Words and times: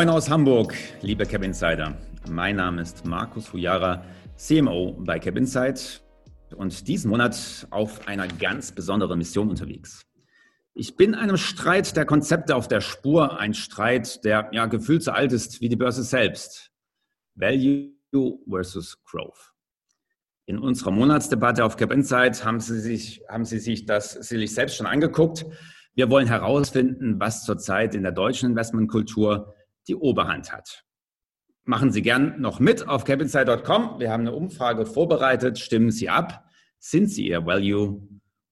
Moin 0.00 0.08
aus 0.08 0.30
Hamburg, 0.30 0.74
liebe 1.02 1.26
Cap 1.26 1.42
Insider. 1.42 1.94
Mein 2.26 2.56
Name 2.56 2.80
ist 2.80 3.04
Markus 3.04 3.48
Fujara, 3.48 4.02
CMO 4.34 4.96
bei 4.98 5.18
Cap 5.18 5.36
Insight 5.36 6.02
und 6.56 6.88
diesen 6.88 7.10
Monat 7.10 7.66
auf 7.68 8.08
einer 8.08 8.26
ganz 8.26 8.72
besonderen 8.72 9.18
Mission 9.18 9.50
unterwegs. 9.50 10.00
Ich 10.72 10.96
bin 10.96 11.14
einem 11.14 11.36
Streit 11.36 11.98
der 11.98 12.06
Konzepte 12.06 12.56
auf 12.56 12.66
der 12.66 12.80
Spur, 12.80 13.38
ein 13.38 13.52
Streit, 13.52 14.24
der 14.24 14.48
ja 14.52 14.64
gefühlt 14.64 15.02
so 15.02 15.10
alt 15.10 15.34
ist 15.34 15.60
wie 15.60 15.68
die 15.68 15.76
Börse 15.76 16.02
selbst. 16.02 16.70
Value 17.34 17.92
versus 18.48 19.04
Growth. 19.04 19.52
In 20.46 20.58
unserer 20.58 20.92
Monatsdebatte 20.92 21.62
auf 21.62 21.76
Cap 21.76 21.92
Insight 21.92 22.42
haben 22.42 22.60
Sie 22.60 22.80
sich, 22.80 23.20
haben 23.28 23.44
Sie 23.44 23.58
sich 23.58 23.84
das 23.84 24.12
sicherlich 24.12 24.54
selbst 24.54 24.78
schon 24.78 24.86
angeguckt. 24.86 25.44
Wir 25.94 26.08
wollen 26.08 26.26
herausfinden, 26.26 27.20
was 27.20 27.44
zurzeit 27.44 27.94
in 27.94 28.02
der 28.02 28.12
deutschen 28.12 28.48
Investmentkultur 28.48 29.54
die 29.88 29.96
Oberhand 29.96 30.52
hat. 30.52 30.84
Machen 31.64 31.92
Sie 31.92 32.02
gern 32.02 32.40
noch 32.40 32.58
mit 32.58 32.88
auf 32.88 33.04
capinside.com. 33.04 34.00
Wir 34.00 34.10
haben 34.10 34.22
eine 34.22 34.34
Umfrage 34.34 34.86
vorbereitet. 34.86 35.58
Stimmen 35.58 35.90
Sie 35.90 36.08
ab. 36.08 36.44
Sind 36.78 37.08
Sie 37.10 37.28
Ihr 37.28 37.44
Value 37.44 38.08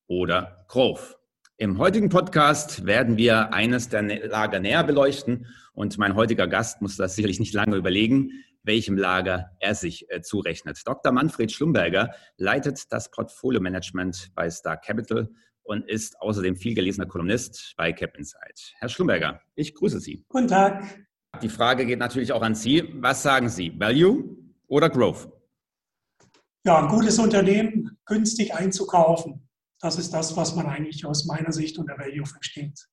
oder 0.06 0.64
Growth? 0.68 1.16
Im 1.56 1.78
heutigen 1.78 2.08
Podcast 2.08 2.86
werden 2.86 3.16
wir 3.16 3.52
eines 3.52 3.88
der 3.88 4.02
Lager 4.28 4.60
näher 4.60 4.84
beleuchten 4.84 5.46
und 5.72 5.98
mein 5.98 6.14
heutiger 6.14 6.46
Gast 6.46 6.82
muss 6.82 6.96
das 6.96 7.16
sicherlich 7.16 7.40
nicht 7.40 7.54
lange 7.54 7.74
überlegen, 7.74 8.30
welchem 8.62 8.96
Lager 8.96 9.50
er 9.58 9.74
sich 9.74 10.08
äh, 10.10 10.20
zurechnet. 10.20 10.80
Dr. 10.86 11.10
Manfred 11.10 11.50
Schlumberger 11.50 12.14
leitet 12.36 12.92
das 12.92 13.10
Portfolio 13.10 13.60
Management 13.60 14.30
bei 14.34 14.48
Star 14.50 14.76
Capital 14.76 15.28
und 15.62 15.88
ist 15.88 16.20
außerdem 16.20 16.54
viel 16.54 16.74
gelesener 16.74 17.06
Kolumnist 17.06 17.74
bei 17.76 17.92
Cap 17.92 18.16
Insight. 18.16 18.74
Herr 18.78 18.88
Schlumberger, 18.88 19.40
ich 19.54 19.74
grüße 19.74 19.98
Sie. 19.98 20.24
Guten 20.28 20.48
Tag. 20.48 21.07
Die 21.42 21.48
Frage 21.48 21.86
geht 21.86 21.98
natürlich 21.98 22.32
auch 22.32 22.42
an 22.42 22.54
Sie. 22.54 22.84
Was 22.94 23.22
sagen 23.22 23.48
Sie, 23.48 23.72
Value 23.78 24.36
oder 24.66 24.90
Growth? 24.90 25.28
Ja, 26.64 26.78
ein 26.82 26.88
gutes 26.88 27.18
Unternehmen 27.18 27.96
günstig 28.06 28.54
einzukaufen. 28.54 29.48
Das 29.80 29.98
ist 29.98 30.12
das, 30.12 30.36
was 30.36 30.56
man 30.56 30.66
eigentlich 30.66 31.06
aus 31.06 31.24
meiner 31.24 31.52
Sicht 31.52 31.78
unter 31.78 31.96
Value 31.98 32.26
versteht. 32.26 32.88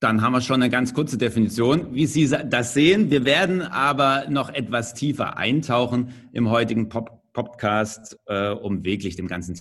Dann 0.00 0.22
haben 0.22 0.32
wir 0.32 0.40
schon 0.40 0.62
eine 0.62 0.70
ganz 0.70 0.94
kurze 0.94 1.18
Definition, 1.18 1.94
wie 1.94 2.06
Sie 2.06 2.26
das 2.28 2.72
sehen. 2.72 3.10
Wir 3.10 3.24
werden 3.24 3.60
aber 3.60 4.26
noch 4.30 4.48
etwas 4.48 4.94
tiefer 4.94 5.36
eintauchen 5.36 6.14
im 6.32 6.48
heutigen 6.48 6.88
Pop 6.88 7.20
Podcast, 7.32 8.18
äh, 8.26 8.48
um 8.48 8.84
wirklich 8.84 9.14
dem 9.14 9.28
ganzen 9.28 9.60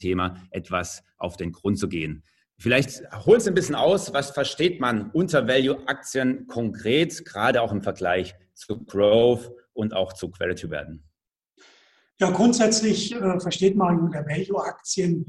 Thema 0.00 0.42
etwas 0.50 1.04
auf 1.18 1.36
den 1.36 1.52
Grund 1.52 1.78
zu 1.78 1.88
gehen. 1.88 2.24
Vielleicht 2.58 3.02
holt 3.26 3.40
es 3.40 3.48
ein 3.48 3.54
bisschen 3.54 3.74
aus, 3.74 4.12
was 4.14 4.30
versteht 4.30 4.80
man 4.80 5.10
unter 5.10 5.46
Value-Aktien 5.46 6.46
konkret, 6.46 7.24
gerade 7.24 7.60
auch 7.60 7.70
im 7.70 7.82
Vergleich 7.82 8.34
zu 8.54 8.82
Growth 8.84 9.52
und 9.74 9.92
auch 9.94 10.14
zu 10.14 10.30
Quality-Werten? 10.30 11.04
Ja, 12.18 12.30
grundsätzlich 12.30 13.14
äh, 13.14 13.40
versteht 13.40 13.76
man 13.76 14.00
unter 14.00 14.24
Value-Aktien 14.24 15.26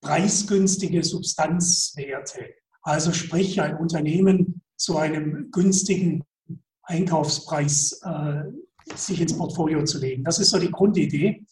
preisgünstige 0.00 1.02
Substanzwerte. 1.02 2.54
Also 2.82 3.12
sprich, 3.12 3.60
ein 3.60 3.76
Unternehmen 3.76 4.62
zu 4.76 4.96
einem 4.96 5.50
günstigen 5.50 6.24
Einkaufspreis 6.82 8.00
äh, 8.04 8.44
sich 8.94 9.20
ins 9.20 9.36
Portfolio 9.36 9.84
zu 9.84 9.98
legen. 9.98 10.22
Das 10.22 10.38
ist 10.38 10.50
so 10.50 10.58
die 10.58 10.70
Grundidee. 10.70 11.44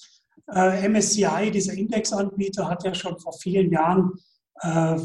Äh, 0.54 0.88
MSCI, 0.88 1.50
dieser 1.52 1.74
Indexanbieter, 1.74 2.68
hat 2.68 2.84
ja 2.84 2.94
schon 2.94 3.18
vor 3.18 3.32
vielen 3.32 3.72
Jahren 3.72 4.12
äh, 4.60 4.96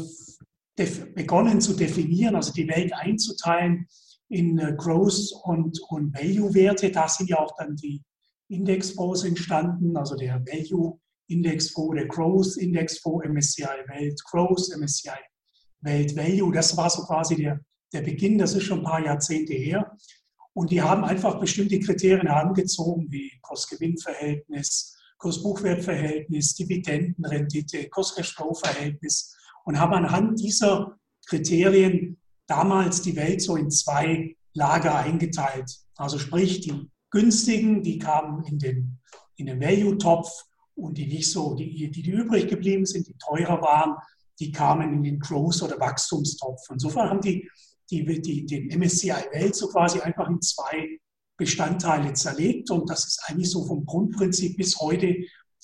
begonnen 1.14 1.60
zu 1.60 1.74
definieren, 1.74 2.34
also 2.34 2.52
die 2.52 2.68
Welt 2.68 2.92
einzuteilen 2.94 3.86
in 4.28 4.58
äh, 4.58 4.74
Growth 4.76 5.32
und, 5.44 5.78
und 5.88 6.14
Value-Werte. 6.14 6.90
Da 6.90 7.08
sind 7.08 7.28
ja 7.28 7.38
auch 7.38 7.54
dann 7.56 7.76
die 7.76 8.02
Indexfonds 8.48 9.24
entstanden, 9.24 9.96
also 9.96 10.16
der 10.16 10.40
Value 10.46 10.98
Indexfonds, 11.28 11.96
der 11.96 12.06
Growth 12.06 12.56
Indexfonds, 12.56 13.26
MSCI 13.26 13.64
Welt 13.88 14.20
Growth, 14.24 14.68
MSCI 14.76 15.10
Welt 15.80 16.16
Value. 16.16 16.52
Das 16.52 16.76
war 16.76 16.90
so 16.90 17.02
quasi 17.02 17.36
der, 17.36 17.60
der 17.92 18.02
Beginn, 18.02 18.38
das 18.38 18.54
ist 18.54 18.64
schon 18.64 18.80
ein 18.80 18.84
paar 18.84 19.04
Jahrzehnte 19.04 19.54
her. 19.54 19.96
Und 20.54 20.70
die 20.70 20.82
haben 20.82 21.04
einfach 21.04 21.40
bestimmte 21.40 21.80
Kriterien 21.80 22.26
herangezogen, 22.26 23.10
wie 23.10 23.32
Kost-Gewinn-Verhältnis, 23.40 24.98
Kurs-Buchwert-Verhältnis, 25.18 26.54
Dividendenrendite, 26.54 27.88
Kost-Cash-Flow-Verhältnis 27.88 29.34
und 29.64 29.78
haben 29.78 29.92
anhand 29.92 30.40
dieser 30.40 30.98
Kriterien 31.26 32.18
damals 32.46 33.02
die 33.02 33.16
Welt 33.16 33.40
so 33.40 33.56
in 33.56 33.70
zwei 33.70 34.36
Lager 34.54 34.96
eingeteilt. 34.96 35.70
Also 35.96 36.18
sprich, 36.18 36.60
die 36.60 36.90
günstigen, 37.10 37.82
die 37.82 37.98
kamen 37.98 38.44
in 38.44 38.58
den, 38.58 38.98
in 39.36 39.46
den 39.46 39.60
Value-Topf 39.60 40.30
und 40.74 40.98
die 40.98 41.06
nicht 41.06 41.30
so, 41.30 41.54
die, 41.54 41.90
die, 41.90 42.02
die 42.02 42.10
übrig 42.10 42.48
geblieben 42.48 42.86
sind, 42.86 43.06
die 43.06 43.16
teurer 43.18 43.60
waren, 43.62 43.96
die 44.40 44.50
kamen 44.50 44.92
in 44.94 45.02
den 45.02 45.20
Growth- 45.20 45.62
oder 45.62 45.78
Wachstumstopf. 45.78 46.60
Insofern 46.70 47.10
haben 47.10 47.20
die, 47.20 47.48
die, 47.90 48.04
die 48.20 48.46
den 48.46 48.78
MSCI 48.78 49.12
Welt 49.32 49.54
so 49.54 49.68
quasi 49.68 50.00
einfach 50.00 50.28
in 50.28 50.40
zwei 50.40 50.98
Bestandteile 51.36 52.12
zerlegt 52.14 52.70
und 52.70 52.88
das 52.88 53.06
ist 53.06 53.22
eigentlich 53.26 53.50
so 53.50 53.64
vom 53.64 53.84
Grundprinzip 53.84 54.56
bis 54.56 54.78
heute 54.80 55.14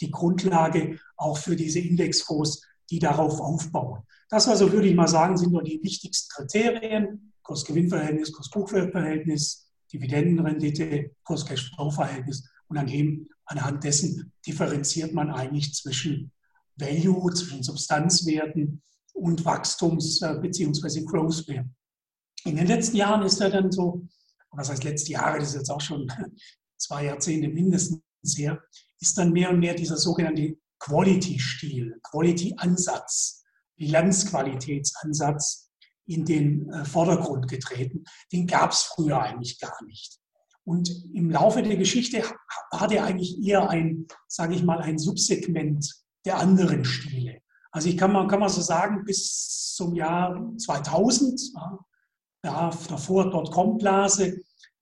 die 0.01 0.11
Grundlage 0.11 0.99
auch 1.17 1.39
für 1.39 1.57
diese 1.57 1.81
Indexfonds, 1.81 2.63
die 2.91 2.99
darauf 2.99 3.41
aufbauen. 3.41 4.03
Das 4.29 4.49
also 4.49 4.73
würde 4.73 4.89
ich 4.89 4.95
mal 4.95 5.09
sagen, 5.09 5.37
sind 5.37 5.53
nur 5.53 5.63
die 5.63 5.81
wichtigsten 5.83 6.29
Kriterien. 6.35 7.33
Kost-Gewinn-Verhältnis, 7.43 8.33
Kost-Buchwert-Verhältnis, 8.33 9.71
Dividendenrendite, 9.93 11.13
Kost-Cash-Flow-Verhältnis. 11.25 12.49
Und 12.69 12.77
daneben, 12.77 13.29
anhand 13.47 13.85
dessen 13.85 14.33
differenziert 14.47 15.15
man 15.15 15.31
eigentlich 15.31 15.73
zwischen 15.73 16.31
Value, 16.77 17.33
zwischen 17.33 17.63
Substanzwerten 17.63 18.83
und 19.15 19.47
Wachstums- 19.47 20.23
äh, 20.23 20.39
bzw. 20.39 21.05
Growth-Werten. 21.05 21.75
In 22.45 22.57
den 22.57 22.67
letzten 22.67 22.99
Jahren 22.99 23.23
ist 23.23 23.41
er 23.41 23.51
dann 23.51 23.73
so 23.73 24.07
was 24.51 24.71
heißt 24.71 24.85
letzte 24.85 25.13
Jahre, 25.13 25.39
das 25.39 25.51
ist 25.51 25.55
jetzt 25.57 25.71
auch 25.71 25.81
schon 25.81 26.11
zwei 26.77 27.05
Jahrzehnte 27.05 27.49
mindestens 27.49 28.03
her, 28.37 28.63
ist 29.01 29.17
dann 29.19 29.33
mehr 29.33 29.51
und 29.51 29.61
mehr 29.61 29.75
dieser 29.75 29.97
sogenannte 29.97 30.57
Quality-Stil, 30.79 32.01
Quality-Ansatz, 32.03 33.45
Bilanzqualitätsansatz 33.77 35.71
in 36.07 36.25
den 36.25 36.71
äh, 36.71 36.85
Vordergrund 36.85 37.49
getreten. 37.49 38.05
Den 38.33 38.47
gab 38.47 38.73
es 38.73 38.83
früher 38.83 39.21
eigentlich 39.21 39.59
gar 39.61 39.85
nicht. 39.85 40.19
Und 40.65 40.91
im 41.15 41.31
Laufe 41.31 41.63
der 41.63 41.77
Geschichte 41.77 42.23
war 42.71 42.89
der 42.89 43.05
eigentlich 43.05 43.43
eher 43.43 43.71
ein, 43.71 44.07
sage 44.27 44.55
ich 44.55 44.63
mal, 44.63 44.81
ein 44.81 44.99
Subsegment 44.99 45.95
der 46.27 46.39
anderen 46.39 46.85
Stile. 46.85 47.41
Also 47.71 47.89
ich 47.89 47.97
kann 47.97 48.13
mal, 48.13 48.27
kann 48.27 48.41
man 48.41 48.49
so 48.49 48.61
sagen, 48.61 49.05
bis 49.05 49.75
zum 49.75 49.95
Jahr 49.95 50.53
2000, 50.59 51.41
ja, 52.45 52.71
davor 52.89 53.31
Dotcom-Blase, 53.31 54.41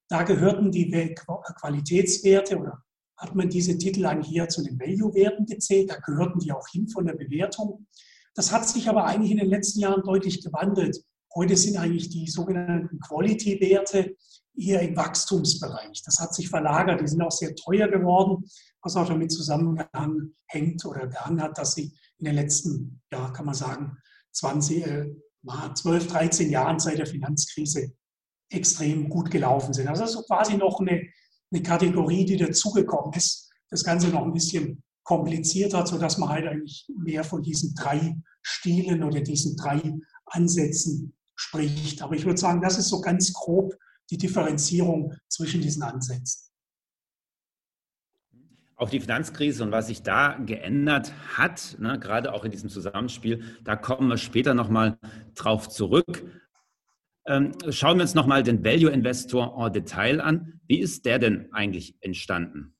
da 0.08 0.22
gehörten 0.22 0.70
die 0.70 1.14
Qualitätswerte 1.60 2.58
oder 2.58 2.82
hat 3.16 3.34
man 3.34 3.48
diese 3.48 3.78
Titel 3.78 4.04
eigentlich 4.06 4.28
hier 4.28 4.48
zu 4.48 4.62
den 4.62 4.78
Value-Werten 4.78 5.46
gezählt, 5.46 5.90
da 5.90 5.96
gehörten 5.96 6.38
die 6.38 6.52
auch 6.52 6.68
hin 6.68 6.88
von 6.88 7.06
der 7.06 7.14
Bewertung. 7.14 7.86
Das 8.34 8.52
hat 8.52 8.68
sich 8.68 8.88
aber 8.88 9.04
eigentlich 9.04 9.30
in 9.30 9.38
den 9.38 9.48
letzten 9.48 9.80
Jahren 9.80 10.02
deutlich 10.02 10.44
gewandelt. 10.44 11.02
Heute 11.34 11.56
sind 11.56 11.76
eigentlich 11.76 12.10
die 12.10 12.28
sogenannten 12.28 12.98
Quality-Werte 13.00 14.16
eher 14.56 14.82
im 14.82 14.96
Wachstumsbereich. 14.96 16.02
Das 16.04 16.18
hat 16.18 16.34
sich 16.34 16.48
verlagert, 16.48 17.00
die 17.00 17.08
sind 17.08 17.22
auch 17.22 17.30
sehr 17.30 17.54
teuer 17.54 17.88
geworden, 17.88 18.44
was 18.82 18.96
auch 18.96 19.06
damit 19.06 19.32
zusammenhängt 19.32 20.84
oder 20.84 21.06
gehangen 21.06 21.42
hat, 21.42 21.58
dass 21.58 21.74
sie 21.74 21.92
in 22.18 22.26
den 22.26 22.34
letzten, 22.34 23.02
ja, 23.12 23.30
kann 23.30 23.46
man 23.46 23.54
sagen, 23.54 23.98
20, 24.32 24.86
äh, 24.86 25.06
12, 25.74 26.06
13 26.08 26.50
Jahren 26.50 26.78
seit 26.78 26.98
der 26.98 27.06
Finanzkrise 27.06 27.92
extrem 28.50 29.08
gut 29.08 29.30
gelaufen 29.30 29.72
sind. 29.72 29.88
Also 29.88 30.02
das 30.02 30.14
ist 30.14 30.26
quasi 30.26 30.56
noch 30.56 30.80
eine, 30.80 31.02
eine 31.52 31.62
Kategorie, 31.62 32.24
die 32.24 32.36
dazugekommen 32.36 33.12
ist. 33.14 33.50
Das 33.70 33.84
Ganze 33.84 34.08
noch 34.08 34.24
ein 34.24 34.32
bisschen 34.32 34.82
komplizierter, 35.02 35.86
sodass 35.86 36.18
man 36.18 36.28
halt 36.28 36.46
eigentlich 36.46 36.86
mehr 36.98 37.24
von 37.24 37.42
diesen 37.42 37.74
drei 37.74 38.16
Stilen 38.42 39.04
oder 39.04 39.20
diesen 39.20 39.56
drei 39.56 39.94
Ansätzen 40.26 41.14
spricht. 41.36 42.02
Aber 42.02 42.14
ich 42.16 42.24
würde 42.24 42.38
sagen, 42.38 42.60
das 42.60 42.78
ist 42.78 42.88
so 42.88 43.00
ganz 43.00 43.32
grob 43.32 43.74
die 44.10 44.18
Differenzierung 44.18 45.14
zwischen 45.28 45.60
diesen 45.60 45.82
Ansätzen. 45.82 46.46
Auf 48.78 48.90
die 48.90 49.00
Finanzkrise 49.00 49.62
und 49.62 49.72
was 49.72 49.86
sich 49.86 50.02
da 50.02 50.34
geändert 50.34 51.12
hat, 51.34 51.76
ne, 51.78 51.98
gerade 51.98 52.34
auch 52.34 52.44
in 52.44 52.50
diesem 52.50 52.68
Zusammenspiel, 52.68 53.42
da 53.64 53.74
kommen 53.74 54.08
wir 54.08 54.18
später 54.18 54.52
nochmal 54.52 54.98
drauf 55.34 55.68
zurück. 55.68 56.24
Ähm, 57.28 57.52
schauen 57.70 57.98
wir 57.98 58.02
uns 58.02 58.14
nochmal 58.14 58.42
den 58.42 58.64
Value 58.64 58.90
Investor 58.90 59.66
en 59.66 59.72
Detail 59.72 60.20
an. 60.20 60.60
Wie 60.68 60.78
ist 60.78 61.04
der 61.04 61.18
denn 61.18 61.48
eigentlich 61.52 61.96
entstanden? 62.00 62.74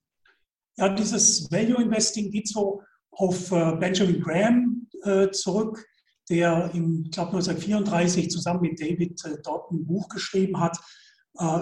Ja, 0.76 0.88
dieses 0.88 1.50
Value 1.50 1.82
Investing 1.82 2.31
geht 2.31 2.48
so 2.48 2.82
auf 3.10 3.50
äh, 3.50 3.76
Benjamin 3.76 4.20
Graham 4.20 4.88
äh, 5.02 5.31
zurück, 5.31 5.84
der 6.28 6.70
im, 6.75 7.04
ich 7.06 7.10
glaube 7.10 7.32
1934 7.32 8.31
zusammen 8.31 8.60
mit 8.60 8.81
David 8.81 9.25
äh, 9.25 9.37
dort 9.43 9.70
ein 9.70 9.84
Buch 9.84 10.08
geschrieben 10.08 10.60
hat. 10.60 10.76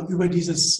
über 0.08 0.28
dieses 0.28 0.78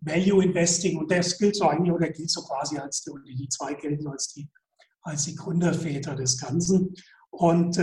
Value 0.00 0.44
Investing 0.44 0.96
und 0.96 1.10
das 1.10 1.36
gilt 1.38 1.56
so 1.56 1.64
eigentlich 1.66 1.92
oder 1.92 2.08
gilt 2.08 2.30
so 2.30 2.42
quasi 2.42 2.78
als 2.78 3.02
die, 3.02 3.34
die 3.34 3.48
zwei 3.48 3.74
gelten 3.74 4.06
als 4.06 4.32
die, 4.32 4.48
als 5.02 5.24
die 5.24 5.34
Gründerväter 5.34 6.14
des 6.14 6.38
Ganzen. 6.38 6.94
Und 7.30 7.80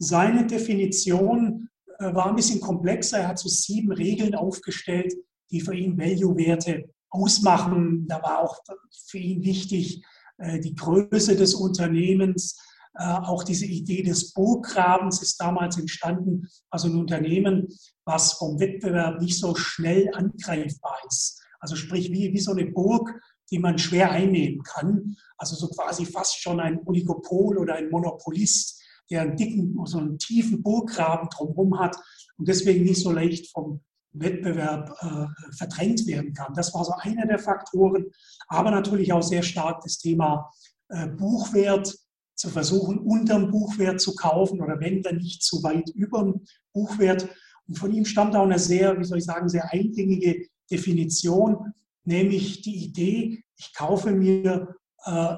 seine 0.00 0.46
Definition 0.48 1.67
äh, 1.67 1.67
war 1.98 2.26
ein 2.26 2.36
bisschen 2.36 2.60
komplexer. 2.60 3.18
Er 3.18 3.28
hat 3.28 3.38
so 3.38 3.48
sieben 3.48 3.92
Regeln 3.92 4.34
aufgestellt, 4.34 5.14
die 5.50 5.60
für 5.60 5.74
ihn 5.74 5.98
Value-Werte 5.98 6.90
ausmachen. 7.10 8.06
Da 8.08 8.22
war 8.22 8.40
auch 8.40 8.58
für 9.06 9.18
ihn 9.18 9.42
wichtig 9.42 10.04
äh, 10.38 10.60
die 10.60 10.74
Größe 10.74 11.36
des 11.36 11.54
Unternehmens. 11.54 12.58
Äh, 12.94 13.04
auch 13.04 13.44
diese 13.44 13.66
Idee 13.66 14.02
des 14.02 14.32
Burggrabens 14.32 15.22
ist 15.22 15.40
damals 15.40 15.78
entstanden. 15.78 16.48
Also 16.70 16.88
ein 16.88 16.96
Unternehmen, 16.96 17.68
was 18.04 18.34
vom 18.34 18.58
Wettbewerb 18.58 19.20
nicht 19.20 19.38
so 19.38 19.54
schnell 19.54 20.10
angreifbar 20.14 20.98
ist. 21.06 21.42
Also 21.60 21.76
sprich 21.76 22.12
wie, 22.12 22.32
wie 22.32 22.40
so 22.40 22.52
eine 22.52 22.66
Burg, 22.66 23.14
die 23.50 23.58
man 23.58 23.78
schwer 23.78 24.10
einnehmen 24.10 24.62
kann. 24.62 25.16
Also 25.38 25.56
so 25.56 25.68
quasi 25.68 26.04
fast 26.06 26.40
schon 26.40 26.60
ein 26.60 26.80
Oligopol 26.84 27.58
oder 27.58 27.74
ein 27.74 27.88
Monopolist, 27.90 28.82
der 29.10 29.22
einen 29.22 29.36
dicken, 29.36 29.78
so 29.86 29.98
einen 29.98 30.18
tiefen 30.18 30.62
Burggraben 30.62 31.28
drumherum 31.30 31.78
hat 31.78 31.96
und 32.36 32.48
deswegen 32.48 32.84
nicht 32.84 33.00
so 33.00 33.10
leicht 33.10 33.50
vom 33.50 33.80
Wettbewerb 34.12 34.96
äh, 35.00 35.54
verdrängt 35.56 36.06
werden 36.06 36.32
kann. 36.32 36.54
Das 36.54 36.74
war 36.74 36.84
so 36.84 36.92
einer 36.92 37.26
der 37.26 37.38
Faktoren, 37.38 38.06
aber 38.48 38.70
natürlich 38.70 39.12
auch 39.12 39.22
sehr 39.22 39.42
stark 39.42 39.82
das 39.82 39.98
Thema 39.98 40.50
äh, 40.88 41.08
Buchwert, 41.08 41.94
zu 42.38 42.48
versuchen, 42.50 42.98
unterm 42.98 43.50
Buchwert 43.50 44.00
zu 44.00 44.14
kaufen 44.14 44.62
oder 44.62 44.78
wenn 44.78 45.02
dann 45.02 45.16
nicht 45.16 45.42
zu 45.42 45.62
weit 45.64 45.90
über 45.90 46.22
dem 46.22 46.44
Buchwert. 46.72 47.28
Und 47.66 47.76
von 47.76 47.92
ihm 47.92 48.04
stammt 48.04 48.36
auch 48.36 48.44
eine 48.44 48.60
sehr, 48.60 48.98
wie 48.98 49.04
soll 49.04 49.18
ich 49.18 49.24
sagen, 49.24 49.48
sehr 49.48 49.72
eingängige 49.72 50.46
Definition, 50.70 51.74
nämlich 52.04 52.62
die 52.62 52.76
Idee, 52.76 53.42
ich 53.56 53.74
kaufe 53.74 54.12
mir 54.12 54.76
äh, 55.04 55.36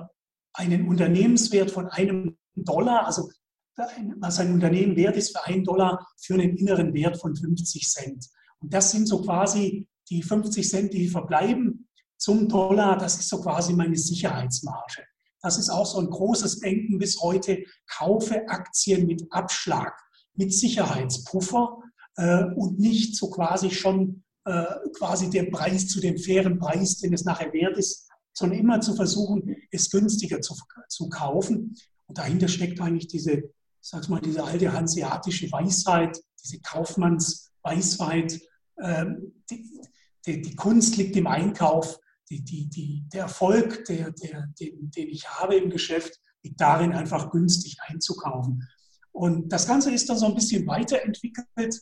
einen 0.52 0.88
Unternehmenswert 0.88 1.70
von 1.70 1.86
einem 1.86 2.36
Dollar, 2.54 3.06
also 3.06 3.30
was 4.18 4.38
ein 4.38 4.52
Unternehmen 4.52 4.96
wert 4.96 5.16
ist 5.16 5.36
für 5.36 5.44
einen 5.46 5.64
Dollar, 5.64 6.06
für 6.18 6.34
einen 6.34 6.56
inneren 6.56 6.92
Wert 6.94 7.20
von 7.20 7.34
50 7.34 7.88
Cent. 7.88 8.26
Und 8.60 8.72
das 8.72 8.90
sind 8.90 9.06
so 9.06 9.22
quasi 9.22 9.88
die 10.08 10.22
50 10.22 10.68
Cent, 10.68 10.92
die 10.92 11.08
verbleiben 11.08 11.88
zum 12.16 12.48
Dollar, 12.48 12.98
das 12.98 13.18
ist 13.18 13.28
so 13.28 13.40
quasi 13.40 13.72
meine 13.72 13.96
Sicherheitsmarge. 13.96 15.04
Das 15.42 15.58
ist 15.58 15.70
auch 15.70 15.86
so 15.86 15.98
ein 15.98 16.10
großes 16.10 16.60
Denken 16.60 16.98
bis 16.98 17.20
heute. 17.22 17.64
Kaufe 17.86 18.46
Aktien 18.48 19.06
mit 19.06 19.24
Abschlag, 19.30 19.98
mit 20.34 20.52
Sicherheitspuffer 20.52 21.78
äh, 22.16 22.44
und 22.56 22.78
nicht 22.78 23.16
so 23.16 23.30
quasi 23.30 23.70
schon 23.70 24.22
äh, 24.44 24.64
quasi 24.98 25.30
der 25.30 25.44
Preis 25.44 25.88
zu 25.88 26.00
dem 26.00 26.18
fairen 26.18 26.58
Preis, 26.58 26.98
den 26.98 27.14
es 27.14 27.24
nachher 27.24 27.52
wert 27.54 27.78
ist, 27.78 28.08
sondern 28.34 28.58
immer 28.58 28.80
zu 28.80 28.94
versuchen, 28.94 29.56
es 29.70 29.90
günstiger 29.90 30.40
zu, 30.40 30.54
zu 30.88 31.08
kaufen. 31.08 31.76
Und 32.06 32.18
dahinter 32.18 32.48
steckt 32.48 32.80
eigentlich 32.80 33.08
diese, 33.08 33.50
sag 33.80 34.08
mal, 34.08 34.20
diese 34.20 34.44
alte 34.44 34.72
hanseatische 34.72 35.50
Weisheit, 35.52 36.20
diese 36.42 36.60
Kaufmannsweisheit, 36.60 38.40
ähm, 38.82 39.42
die, 39.50 39.68
die, 40.26 40.42
die, 40.42 40.56
Kunst 40.56 40.96
liegt 40.96 41.16
im 41.16 41.26
Einkauf, 41.26 41.98
die, 42.28 43.04
der 43.12 43.22
Erfolg, 43.22 43.84
der, 43.86 44.12
der, 44.12 44.46
den, 44.60 44.90
den 44.90 45.08
ich 45.08 45.28
habe 45.28 45.56
im 45.56 45.70
Geschäft, 45.70 46.18
liegt 46.42 46.60
darin, 46.60 46.92
einfach 46.92 47.30
günstig 47.30 47.78
einzukaufen. 47.86 48.68
Und 49.12 49.48
das 49.52 49.66
Ganze 49.66 49.92
ist 49.92 50.08
dann 50.08 50.18
so 50.18 50.26
ein 50.26 50.34
bisschen 50.34 50.66
weiterentwickelt 50.66 51.80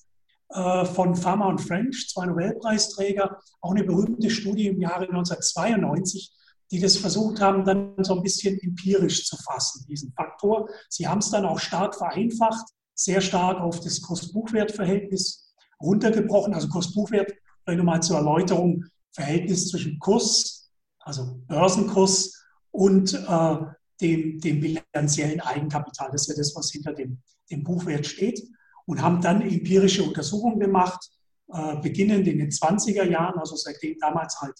äh, 0.51 0.85
von 0.87 1.15
Farmer 1.15 1.49
und 1.49 1.61
French, 1.61 2.09
zwei 2.09 2.27
Nobelpreisträger, 2.27 3.39
auch 3.61 3.73
eine 3.73 3.85
berühmte 3.85 4.31
Studie 4.31 4.69
im 4.69 4.81
Jahre 4.81 5.05
1992, 5.09 6.33
die 6.71 6.81
das 6.81 6.97
versucht 6.97 7.41
haben, 7.41 7.65
dann 7.65 7.95
so 8.03 8.17
ein 8.17 8.23
bisschen 8.23 8.59
empirisch 8.61 9.27
zu 9.27 9.37
fassen, 9.37 9.87
diesen 9.89 10.13
Faktor. 10.13 10.69
Sie 10.89 11.09
haben 11.09 11.19
es 11.19 11.31
dann 11.31 11.45
auch 11.45 11.59
stark 11.59 11.95
vereinfacht, 11.95 12.67
sehr 12.95 13.21
stark 13.21 13.61
auf 13.61 13.81
das 13.81 14.03
Kost-Buchwert-Verhältnis 14.03 15.55
runtergebrochen. 15.81 16.55
Also 16.55 16.69
Kurs-Buchwert, 16.69 17.33
vielleicht 17.65 17.79
nochmal 17.79 18.03
zur 18.03 18.17
Erläuterung, 18.17 18.85
Verhältnis 19.13 19.69
zwischen 19.69 19.99
Kurs, 19.99 20.71
also 21.01 21.41
Börsenkurs 21.47 22.45
und 22.71 23.15
äh, 23.15 23.57
dem, 24.01 24.41
dem 24.41 24.61
bilanziellen 24.61 25.41
Eigenkapital. 25.41 26.11
Das 26.13 26.23
ist 26.23 26.29
ja 26.29 26.35
das, 26.37 26.55
was 26.55 26.71
hinter 26.71 26.93
dem, 26.93 27.23
dem 27.51 27.65
Buchwert 27.65 28.07
steht. 28.07 28.43
Und 28.87 29.03
haben 29.03 29.21
dann 29.21 29.43
empirische 29.43 30.03
Untersuchungen 30.03 30.61
gemacht, 30.61 31.11
äh, 31.53 31.77
beginnend 31.77 32.27
in 32.27 32.39
den 32.39 32.51
20er 32.51 33.05
Jahren, 33.05 33.39
also 33.39 33.55
seitdem 33.57 33.99
damals 33.99 34.41
halt 34.41 34.55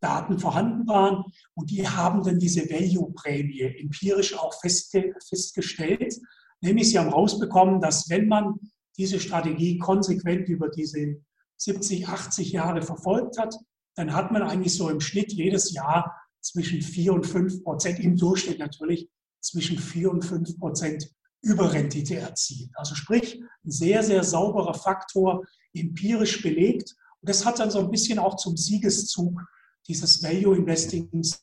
Daten 0.00 0.38
vorhanden 0.38 0.86
waren. 0.86 1.24
Und 1.54 1.70
die 1.70 1.88
haben 1.88 2.22
dann 2.22 2.38
diese 2.38 2.68
Value-Prämie 2.68 3.60
empirisch 3.80 4.36
auch 4.38 4.54
festge 4.60 5.14
festgestellt. 5.28 6.14
Nämlich 6.60 6.90
sie 6.90 6.98
haben 6.98 7.10
rausbekommen, 7.10 7.80
dass 7.80 8.08
wenn 8.08 8.28
man 8.28 8.54
diese 8.96 9.20
Strategie 9.20 9.78
konsequent 9.78 10.48
über 10.48 10.68
diese 10.68 11.16
70, 11.56 12.08
80 12.08 12.52
Jahre 12.52 12.82
verfolgt 12.82 13.38
hat, 13.38 13.54
dann 13.94 14.14
hat 14.14 14.30
man 14.32 14.42
eigentlich 14.42 14.74
so 14.74 14.88
im 14.88 15.00
Schnitt 15.00 15.32
jedes 15.32 15.72
Jahr 15.72 16.14
zwischen 16.40 16.82
4 16.82 17.12
und 17.12 17.26
5 17.26 17.64
Prozent, 17.64 17.98
im 17.98 18.16
Durchschnitt 18.16 18.58
natürlich 18.58 19.08
zwischen 19.40 19.78
4 19.78 20.10
und 20.10 20.24
5 20.24 20.58
Prozent 20.58 21.10
Überrendite 21.42 22.16
erzielt. 22.16 22.70
Also 22.74 22.94
sprich, 22.94 23.40
ein 23.64 23.70
sehr, 23.70 24.02
sehr 24.02 24.24
sauberer 24.24 24.74
Faktor, 24.74 25.44
empirisch 25.72 26.42
belegt. 26.42 26.94
Und 27.20 27.28
das 27.28 27.44
hat 27.44 27.58
dann 27.58 27.70
so 27.70 27.80
ein 27.80 27.90
bisschen 27.90 28.18
auch 28.18 28.36
zum 28.36 28.56
Siegeszug 28.56 29.40
dieses 29.88 30.22
Value 30.22 30.56
Investings, 30.56 31.42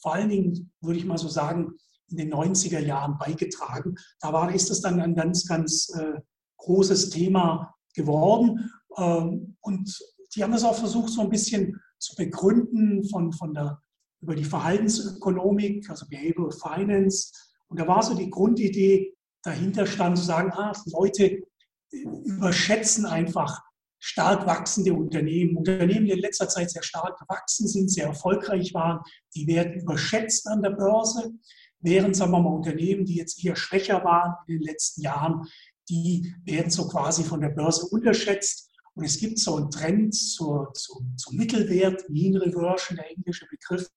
vor 0.00 0.14
allen 0.14 0.30
Dingen, 0.30 0.72
würde 0.80 0.98
ich 0.98 1.04
mal 1.04 1.18
so 1.18 1.28
sagen, 1.28 1.72
in 2.08 2.16
den 2.16 2.32
90er 2.32 2.80
Jahren 2.80 3.16
beigetragen. 3.18 3.94
Da 4.20 4.32
war, 4.32 4.52
ist 4.52 4.70
es 4.70 4.80
dann 4.80 5.00
ein 5.00 5.14
ganz, 5.14 5.46
ganz 5.46 5.88
äh, 5.90 6.20
großes 6.58 7.10
Thema 7.10 7.74
geworden. 7.94 8.70
Ähm, 8.96 9.56
und 9.60 9.98
die 10.34 10.42
haben 10.42 10.52
das 10.52 10.64
auch 10.64 10.76
versucht, 10.76 11.10
so 11.10 11.22
ein 11.22 11.30
bisschen 11.30 11.80
zu 11.98 12.16
begründen 12.16 13.04
von, 13.04 13.32
von 13.32 13.54
der, 13.54 13.80
über 14.20 14.34
die 14.34 14.44
Verhaltensökonomik, 14.44 15.88
also 15.88 16.06
Behavioral 16.08 16.52
Finance. 16.52 17.32
Und 17.68 17.80
da 17.80 17.86
war 17.86 18.02
so 18.02 18.14
die 18.14 18.30
Grundidee 18.30 19.14
dahinter 19.42 19.86
stand 19.86 20.18
zu 20.18 20.24
sagen, 20.24 20.52
ah, 20.52 20.72
Leute 20.86 21.42
überschätzen 21.90 23.06
einfach 23.06 23.62
stark 24.04 24.46
wachsende 24.46 24.92
Unternehmen. 24.92 25.56
Unternehmen, 25.56 26.06
die 26.06 26.12
in 26.12 26.18
letzter 26.18 26.48
Zeit 26.48 26.72
sehr 26.72 26.82
stark 26.82 27.20
gewachsen 27.20 27.68
sind, 27.68 27.88
sehr 27.88 28.06
erfolgreich 28.06 28.74
waren, 28.74 29.00
die 29.34 29.46
werden 29.46 29.74
überschätzt 29.74 30.48
an 30.48 30.60
der 30.60 30.70
Börse, 30.70 31.30
während, 31.78 32.16
sagen 32.16 32.32
wir 32.32 32.40
mal, 32.40 32.50
Unternehmen, 32.50 33.04
die 33.04 33.14
jetzt 33.14 33.42
eher 33.44 33.54
schwächer 33.54 34.02
waren 34.02 34.34
in 34.48 34.58
den 34.58 34.62
letzten 34.64 35.02
Jahren, 35.02 35.46
die 35.88 36.34
werden 36.44 36.70
so 36.70 36.88
quasi 36.88 37.22
von 37.22 37.40
der 37.40 37.50
Börse 37.50 37.86
unterschätzt. 37.86 38.72
Und 38.94 39.04
es 39.04 39.18
gibt 39.18 39.38
so 39.38 39.56
einen 39.56 39.70
Trend 39.70 40.14
zur, 40.14 40.72
zur, 40.74 41.04
zum 41.16 41.36
Mittelwert, 41.36 42.10
Mean 42.10 42.36
Reversion, 42.36 42.96
der 42.96 43.08
englische 43.08 43.46
Begriff. 43.46 43.88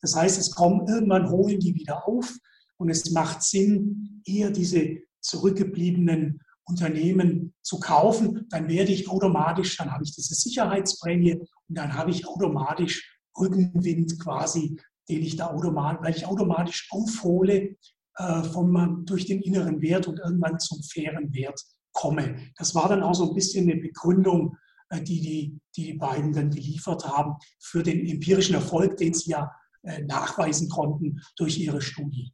Das 0.00 0.16
heißt, 0.16 0.40
es 0.40 0.50
kommen 0.50 0.88
irgendwann 0.88 1.30
holen 1.30 1.60
die 1.60 1.74
wieder 1.74 2.06
auf 2.08 2.36
und 2.78 2.90
es 2.90 3.12
macht 3.12 3.44
Sinn, 3.44 4.22
eher 4.26 4.50
diese 4.50 4.98
zurückgebliebenen 5.20 6.40
Unternehmen 6.66 7.54
zu 7.62 7.78
kaufen. 7.78 8.46
Dann 8.50 8.68
werde 8.68 8.92
ich 8.92 9.08
automatisch, 9.08 9.76
dann 9.76 9.92
habe 9.92 10.04
ich 10.04 10.14
diese 10.14 10.34
Sicherheitsprämie 10.34 11.34
und 11.34 11.78
dann 11.78 11.94
habe 11.94 12.10
ich 12.10 12.26
automatisch 12.26 13.18
Rückenwind 13.38 14.18
quasi, 14.20 14.80
den 15.08 15.22
ich 15.22 15.36
da 15.36 15.48
automatisch, 15.48 16.00
weil 16.02 16.16
ich 16.16 16.26
automatisch 16.26 16.88
aufhole 16.90 17.76
äh, 18.16 18.42
vom, 18.44 19.04
durch 19.04 19.26
den 19.26 19.42
inneren 19.42 19.80
Wert 19.80 20.08
und 20.08 20.18
irgendwann 20.18 20.58
zum 20.58 20.82
fairen 20.82 21.32
Wert 21.32 21.60
komme. 21.92 22.36
Das 22.56 22.74
war 22.74 22.88
dann 22.88 23.02
auch 23.02 23.14
so 23.14 23.28
ein 23.28 23.34
bisschen 23.34 23.70
eine 23.70 23.80
Begründung, 23.80 24.56
äh, 24.90 25.02
die, 25.02 25.20
die 25.20 25.60
die 25.76 25.92
beiden 25.92 26.32
dann 26.32 26.50
geliefert 26.50 27.06
haben 27.06 27.36
für 27.60 27.82
den 27.82 28.06
empirischen 28.06 28.54
Erfolg, 28.54 28.96
den 28.96 29.14
sie 29.14 29.30
ja 29.30 29.52
äh, 29.82 30.02
nachweisen 30.02 30.68
konnten 30.68 31.20
durch 31.36 31.58
ihre 31.58 31.80
Studie. 31.80 32.32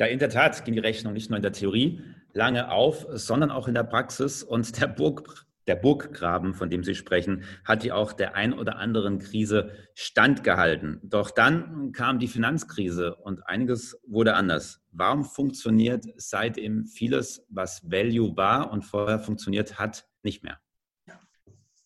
Ja, 0.00 0.06
in 0.06 0.18
der 0.18 0.30
Tat 0.30 0.64
ging 0.64 0.72
die 0.72 0.80
Rechnung 0.80 1.12
nicht 1.12 1.28
nur 1.28 1.36
in 1.36 1.42
der 1.42 1.52
Theorie 1.52 2.00
lange 2.32 2.70
auf, 2.72 3.06
sondern 3.10 3.50
auch 3.50 3.68
in 3.68 3.74
der 3.74 3.82
Praxis. 3.82 4.42
Und 4.42 4.80
der 4.80 4.86
Burg, 4.86 5.44
der 5.66 5.74
Burggraben, 5.74 6.54
von 6.54 6.70
dem 6.70 6.82
Sie 6.84 6.94
sprechen, 6.94 7.44
hat 7.66 7.84
ja 7.84 7.96
auch 7.96 8.14
der 8.14 8.34
ein 8.34 8.54
oder 8.54 8.78
anderen 8.78 9.18
Krise 9.18 9.72
standgehalten. 9.94 11.00
Doch 11.02 11.30
dann 11.30 11.92
kam 11.92 12.18
die 12.18 12.28
Finanzkrise 12.28 13.14
und 13.14 13.46
einiges 13.46 14.00
wurde 14.06 14.36
anders. 14.36 14.80
Warum 14.90 15.22
funktioniert 15.26 16.06
seitdem 16.16 16.86
vieles, 16.86 17.44
was 17.50 17.82
Value 17.90 18.34
war 18.38 18.72
und 18.72 18.86
vorher 18.86 19.18
funktioniert 19.18 19.78
hat, 19.78 20.06
nicht 20.22 20.42
mehr? 20.42 20.58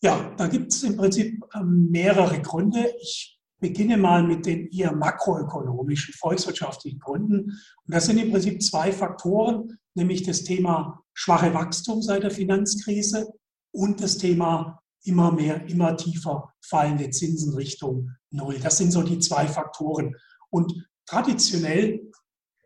Ja, 0.03 0.33
da 0.37 0.47
gibt 0.47 0.71
es 0.71 0.85
im 0.85 0.97
Prinzip 0.97 1.43
ähm, 1.53 1.89
mehrere 1.91 2.41
Gründe. 2.41 2.93
Ich 3.01 3.34
beginne 3.65 3.97
mal 3.97 4.23
mit 4.23 4.45
den 4.45 4.69
eher 4.69 4.95
makroökonomischen, 4.95 6.13
volkswirtschaftlichen 6.13 6.99
Gründen. 6.99 7.45
Und 7.45 7.95
das 7.95 8.05
sind 8.05 8.19
im 8.19 8.31
Prinzip 8.31 8.63
zwei 8.63 8.93
Faktoren, 8.93 9.79
nämlich 9.95 10.23
das 10.23 10.45
Thema 10.45 11.03
schwache 11.15 11.55
Wachstum 11.55 12.03
seit 12.03 12.25
der 12.25 12.31
Finanzkrise 12.31 13.27
und 13.73 14.03
das 14.03 14.19
Thema 14.19 14.83
immer 15.05 15.33
mehr, 15.33 15.67
immer 15.67 15.97
tiefer 15.97 16.53
fallende 16.61 17.09
Zinsen 17.09 17.55
Richtung 17.55 18.11
Null. 18.31 18.59
Das 18.59 18.77
sind 18.77 18.91
so 18.91 19.03
die 19.03 19.19
zwei 19.19 19.49
Faktoren. 19.49 20.15
Und 20.51 20.87
traditionell 21.07 22.13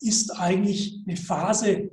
ist 0.00 0.36
eigentlich 0.36 1.04
eine 1.06 1.16
Phase 1.16 1.90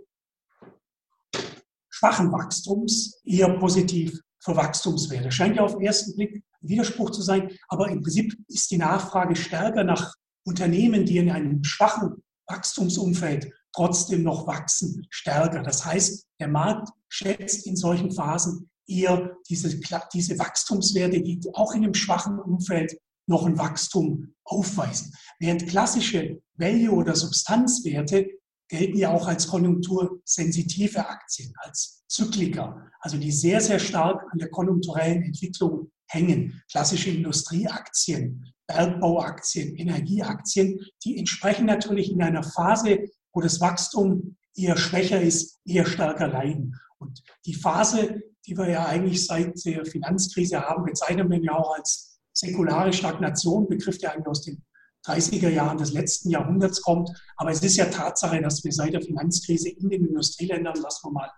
schwachen 1.92 2.32
Wachstums 2.32 3.22
eher 3.24 3.56
positiv 3.60 4.20
für 4.40 4.56
Wachstumswerte. 4.56 5.32
Scheint 5.32 5.58
ja 5.58 5.64
auf 5.64 5.74
den 5.74 5.86
ersten 5.86 6.16
Blick 6.16 6.44
Widerspruch 6.68 7.12
zu 7.12 7.22
sein, 7.22 7.52
aber 7.68 7.90
im 7.90 8.02
Prinzip 8.02 8.36
ist 8.48 8.72
die 8.72 8.78
Nachfrage 8.78 9.36
stärker 9.36 9.84
nach 9.84 10.16
Unternehmen, 10.46 11.06
die 11.06 11.18
in 11.18 11.32
einem 11.32 11.64
schwachen 11.64 12.24
Wachstumsumfeld 12.48 13.52
trotzdem 13.74 14.24
noch 14.24 14.48
wachsen, 14.48 15.06
stärker. 15.10 15.64
Das 15.64 15.86
heißt, 15.86 16.26
der 16.40 16.48
Markt 16.48 16.90
schätzt 17.10 17.66
in 17.66 17.76
solchen 17.76 18.12
Phasen 18.12 18.70
eher 18.88 19.36
diese, 19.50 19.80
diese 20.14 20.40
Wachstumswerte, 20.40 21.22
die 21.22 21.42
auch 21.54 21.74
in 21.74 21.84
einem 21.84 21.94
schwachen 21.94 22.40
Umfeld 22.40 22.98
noch 23.28 23.46
ein 23.46 23.58
Wachstum 23.58 24.36
aufweisen. 24.44 25.14
Während 25.40 25.68
klassische 25.68 26.42
Value- 26.54 26.96
oder 26.96 27.16
Substanzwerte 27.16 28.30
gelten 28.68 28.98
ja 28.98 29.12
auch 29.12 29.28
als 29.28 29.48
konjunktursensitive 29.48 31.08
Aktien, 31.08 31.54
als 31.58 32.04
Zykliker, 32.08 32.92
also 33.00 33.18
die 33.18 33.32
sehr, 33.32 33.62
sehr 33.62 33.80
stark 33.80 34.24
an 34.32 34.38
der 34.38 34.50
konjunkturellen 34.50 35.24
Entwicklung 35.24 35.92
hängen. 36.08 36.62
Klassische 36.72 37.10
Industrieaktien, 37.10 38.46
Bergbauaktien, 38.68 39.76
Energieaktien, 39.76 40.80
die 41.04 41.18
entsprechen 41.18 41.66
natürlich 41.66 42.12
in 42.12 42.22
einer 42.22 42.44
Phase, 42.44 43.00
wo 43.34 43.42
das 43.42 43.60
Wachstum 43.62 44.38
eher 44.56 44.78
schwächer 44.78 45.22
ist, 45.22 45.60
eher 45.66 45.86
stärker 45.86 46.28
leiden. 46.28 46.80
Und 46.98 47.22
die 47.46 47.54
Phase, 47.54 48.22
die 48.46 48.58
wir 48.58 48.70
ja 48.70 48.86
eigentlich 48.86 49.26
seit 49.26 49.64
der 49.66 49.86
Finanzkrise 49.86 50.62
haben, 50.62 50.86
bezeichnen 50.86 51.30
wir 51.30 51.40
ja 51.42 51.54
auch 51.54 51.76
als 51.76 52.20
säkulare 52.34 52.94
Stagnation, 52.94 53.68
Begriff, 53.68 53.98
der 53.98 54.14
eigentlich 54.14 54.28
aus 54.28 54.42
den 54.42 54.64
30er 55.06 55.50
Jahren 55.50 55.78
des 55.78 55.94
letzten 55.94 56.30
Jahrhunderts 56.30 56.82
kommt. 56.82 57.10
Aber 57.38 57.52
es 57.52 57.62
ist 57.62 57.78
ja 57.78 57.86
Tatsache, 57.86 58.42
dass 58.42 58.64
wir 58.64 58.72
seit 58.72 58.94
der 58.94 59.02
Finanzkrise 59.02 59.70
in 59.70 59.90
den 59.90 60.06
Industrieländern, 60.08 60.76
lassen 60.82 61.08
wir 61.08 61.12
mal 61.12 61.32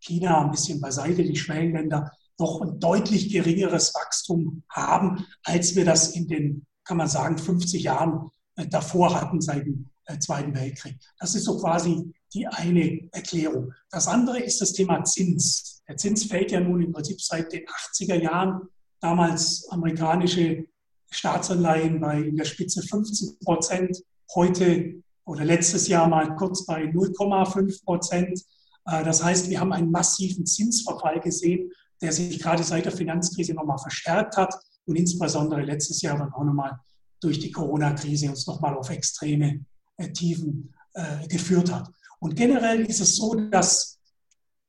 China 0.00 0.44
ein 0.44 0.50
bisschen 0.50 0.80
beiseite, 0.80 1.22
die 1.22 1.36
Schwellenländer, 1.36 2.10
noch 2.38 2.60
ein 2.60 2.80
deutlich 2.80 3.30
geringeres 3.30 3.94
Wachstum 3.94 4.62
haben, 4.68 5.26
als 5.44 5.74
wir 5.76 5.84
das 5.84 6.14
in 6.14 6.26
den, 6.28 6.66
kann 6.84 6.96
man 6.96 7.08
sagen, 7.08 7.38
50 7.38 7.82
Jahren 7.82 8.30
äh, 8.56 8.66
davor 8.66 9.14
hatten, 9.14 9.40
seit 9.40 9.66
dem 9.66 9.90
äh, 10.06 10.18
Zweiten 10.18 10.54
Weltkrieg. 10.54 10.98
Das 11.18 11.34
ist 11.34 11.44
so 11.44 11.58
quasi 11.58 12.12
die 12.32 12.46
eine 12.46 13.08
Erklärung. 13.12 13.72
Das 13.90 14.08
andere 14.08 14.40
ist 14.40 14.60
das 14.60 14.72
Thema 14.72 15.04
Zins. 15.04 15.82
Der 15.88 15.96
Zins 15.96 16.24
fällt 16.24 16.50
ja 16.50 16.60
nun 16.60 16.82
im 16.82 16.92
Prinzip 16.92 17.20
seit 17.20 17.52
den 17.52 17.64
80er 17.64 18.20
Jahren. 18.20 18.68
Damals 19.00 19.68
amerikanische 19.70 20.64
Staatsanleihen 21.10 22.00
bei 22.00 22.20
in 22.20 22.36
der 22.36 22.44
Spitze 22.44 22.82
15 22.82 23.38
Prozent, 23.44 24.02
heute 24.34 25.02
oder 25.24 25.44
letztes 25.44 25.88
Jahr 25.88 26.08
mal 26.08 26.34
kurz 26.36 26.66
bei 26.66 26.84
0,5 26.84 27.84
Prozent. 27.84 28.42
Äh, 28.86 29.04
das 29.04 29.22
heißt, 29.22 29.48
wir 29.48 29.60
haben 29.60 29.72
einen 29.72 29.90
massiven 29.90 30.44
Zinsverfall 30.44 31.20
gesehen, 31.20 31.70
der 32.00 32.12
sich 32.12 32.38
gerade 32.38 32.62
seit 32.62 32.84
der 32.84 32.92
Finanzkrise 32.92 33.54
nochmal 33.54 33.78
verstärkt 33.78 34.36
hat 34.36 34.54
und 34.86 34.96
insbesondere 34.96 35.62
letztes 35.62 36.02
Jahr 36.02 36.18
dann 36.18 36.32
auch 36.32 36.44
nochmal 36.44 36.78
durch 37.20 37.38
die 37.38 37.50
Corona-Krise 37.50 38.28
uns 38.28 38.46
nochmal 38.46 38.76
auf 38.76 38.90
extreme 38.90 39.64
äh, 39.96 40.12
Tiefen 40.12 40.74
äh, 40.92 41.26
geführt 41.26 41.72
hat. 41.72 41.90
Und 42.20 42.36
generell 42.36 42.84
ist 42.84 43.00
es 43.00 43.16
so, 43.16 43.34
dass 43.34 43.98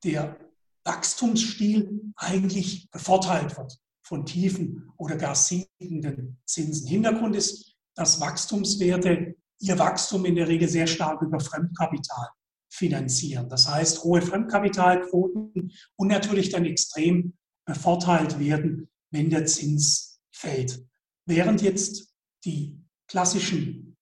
der 0.04 0.38
Wachstumsstil 0.84 2.14
eigentlich 2.16 2.90
bevorteilt 2.92 3.58
wird 3.58 3.78
von 4.04 4.26
tiefen 4.26 4.92
oder 4.98 5.16
gar 5.18 5.36
sinkenden 5.36 6.38
Zinsen. 6.46 6.88
Hintergrund 6.88 7.36
ist, 7.36 7.76
dass 7.96 8.22
Wachstumswerte 8.22 9.36
ihr 9.60 9.80
Wachstum 9.80 10.26
in 10.26 10.36
der 10.36 10.48
Regel 10.48 10.68
sehr 10.68 10.86
stark 10.86 11.22
über 11.22 11.40
Fremdkapital 11.40 12.28
finanzieren. 12.70 13.50
Das 13.50 13.70
heißt, 13.70 14.04
hohe 14.04 14.22
Fremdkapitalquoten 14.22 15.72
und 15.96 16.08
natürlich 16.08 16.50
dann 16.50 16.66
extrem 16.66 17.34
bevorteilt 17.66 18.40
werden, 18.40 18.90
wenn 19.12 19.30
der 19.30 19.46
Zins 19.46 20.20
fällt. 20.32 20.86
Während 21.26 21.62
jetzt 21.62 22.14
die 22.44 22.80
klassischen 23.08 23.98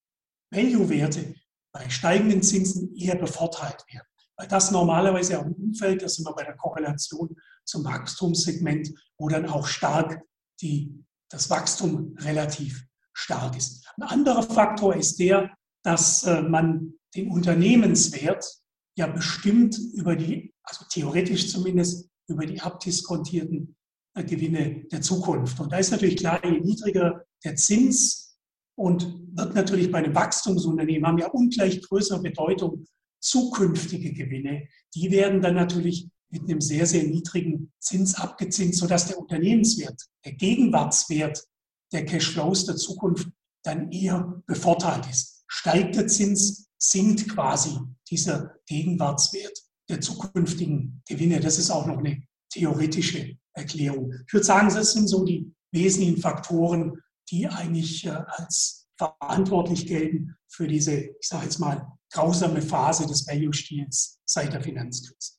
Value-Werte 0.52 1.36
bei 1.72 1.90
steigenden 1.90 2.44
Zinsen 2.44 2.96
eher 2.96 3.16
bevorteilt 3.16 3.84
werden. 3.92 4.08
Weil 4.38 4.48
das 4.48 4.72
normalerweise 4.72 5.40
auch 5.40 5.46
im 5.46 5.54
Umfeld, 5.54 6.02
das 6.02 6.16
sind 6.16 6.26
wir 6.26 6.34
bei 6.34 6.44
der 6.44 6.56
Korrelation 6.56 7.36
zum 7.66 7.84
Wachstumssegment, 7.84 8.90
wo 9.18 9.30
dann 9.30 9.46
auch 9.46 9.68
stark 9.68 10.22
die, 10.62 11.04
das 11.30 11.50
Wachstum 11.50 12.16
relativ 12.20 12.86
stark 13.14 13.56
ist. 13.56 13.88
Ein 13.98 14.04
anderer 14.04 14.44
Faktor 14.44 14.96
ist 14.96 15.20
der, 15.20 15.56
dass 15.84 16.24
äh, 16.24 16.42
man 16.42 16.94
den 17.16 17.30
Unternehmenswert 17.30 18.46
ja 18.98 19.08
bestimmt 19.08 19.78
über 19.94 20.16
die, 20.16 20.54
also 20.64 20.86
theoretisch 20.90 21.50
zumindest, 21.50 22.10
über 22.28 22.46
die 22.46 22.62
abdiskontierten 22.62 23.76
äh, 24.16 24.24
Gewinne 24.24 24.86
der 24.92 25.02
Zukunft. 25.02 25.60
Und 25.60 25.72
da 25.72 25.78
ist 25.78 25.92
natürlich 25.92 26.18
klar, 26.18 26.44
je 26.46 26.60
niedriger 26.60 27.26
der 27.44 27.56
Zins 27.56 28.38
und 28.76 29.20
wird 29.34 29.56
natürlich 29.56 29.92
bei 29.92 30.00
einem 30.00 30.16
Wachstumsunternehmen 30.16 31.08
haben 31.08 31.18
ja 31.18 31.30
ungleich 31.30 31.82
größere 31.82 32.22
Bedeutung 32.22 32.86
zukünftige 33.20 34.14
Gewinne. 34.14 34.68
Die 34.96 35.12
werden 35.12 35.42
dann 35.42 35.56
natürlich 35.56 36.10
mit 36.30 36.44
einem 36.44 36.62
sehr, 36.62 36.86
sehr 36.86 37.04
niedrigen 37.04 37.72
Zins 37.80 38.16
abgezinst, 38.16 38.80
sodass 38.80 39.08
der 39.08 39.20
Unternehmenswert, 39.20 40.02
der 40.26 40.34
Gegenwartswert 40.34 41.44
der 41.92 42.06
Cashflows 42.06 42.66
der 42.66 42.76
Zukunft 42.76 43.30
dann 43.64 43.92
eher 43.92 44.42
bevorteilt 44.48 45.08
ist. 45.10 45.44
Steigt 45.48 45.96
der 45.96 46.08
Zins, 46.08 46.68
sinkt 46.84 47.30
quasi 47.30 47.80
dieser 48.10 48.56
Gegenwartswert 48.66 49.58
der 49.90 50.02
zukünftigen 50.02 51.02
Gewinne. 51.08 51.40
Das 51.40 51.58
ist 51.58 51.72
auch 51.72 51.86
noch 51.86 51.98
eine 51.98 52.22
theoretische 52.52 53.38
Erklärung. 53.54 54.14
Ich 54.28 54.34
würde 54.34 54.46
sagen, 54.46 54.74
das 54.74 54.94
sind 54.94 55.08
so 55.08 55.24
die 55.24 55.54
wesentlichen 55.72 56.22
Faktoren, 56.22 57.02
die 57.30 57.48
eigentlich 57.48 58.06
äh, 58.06 58.10
als 58.10 58.88
verantwortlich 58.98 59.88
gelten 59.88 60.36
für 60.48 60.68
diese, 60.68 60.96
ich 60.96 61.28
sage 61.28 61.46
jetzt 61.46 61.60
mal, 61.60 61.88
grausame 62.12 62.62
Phase 62.62 63.08
des 63.08 63.28
Value-Stils 63.28 64.20
seit 64.26 64.54
der 64.54 64.62
Finanzkrise. 64.62 65.34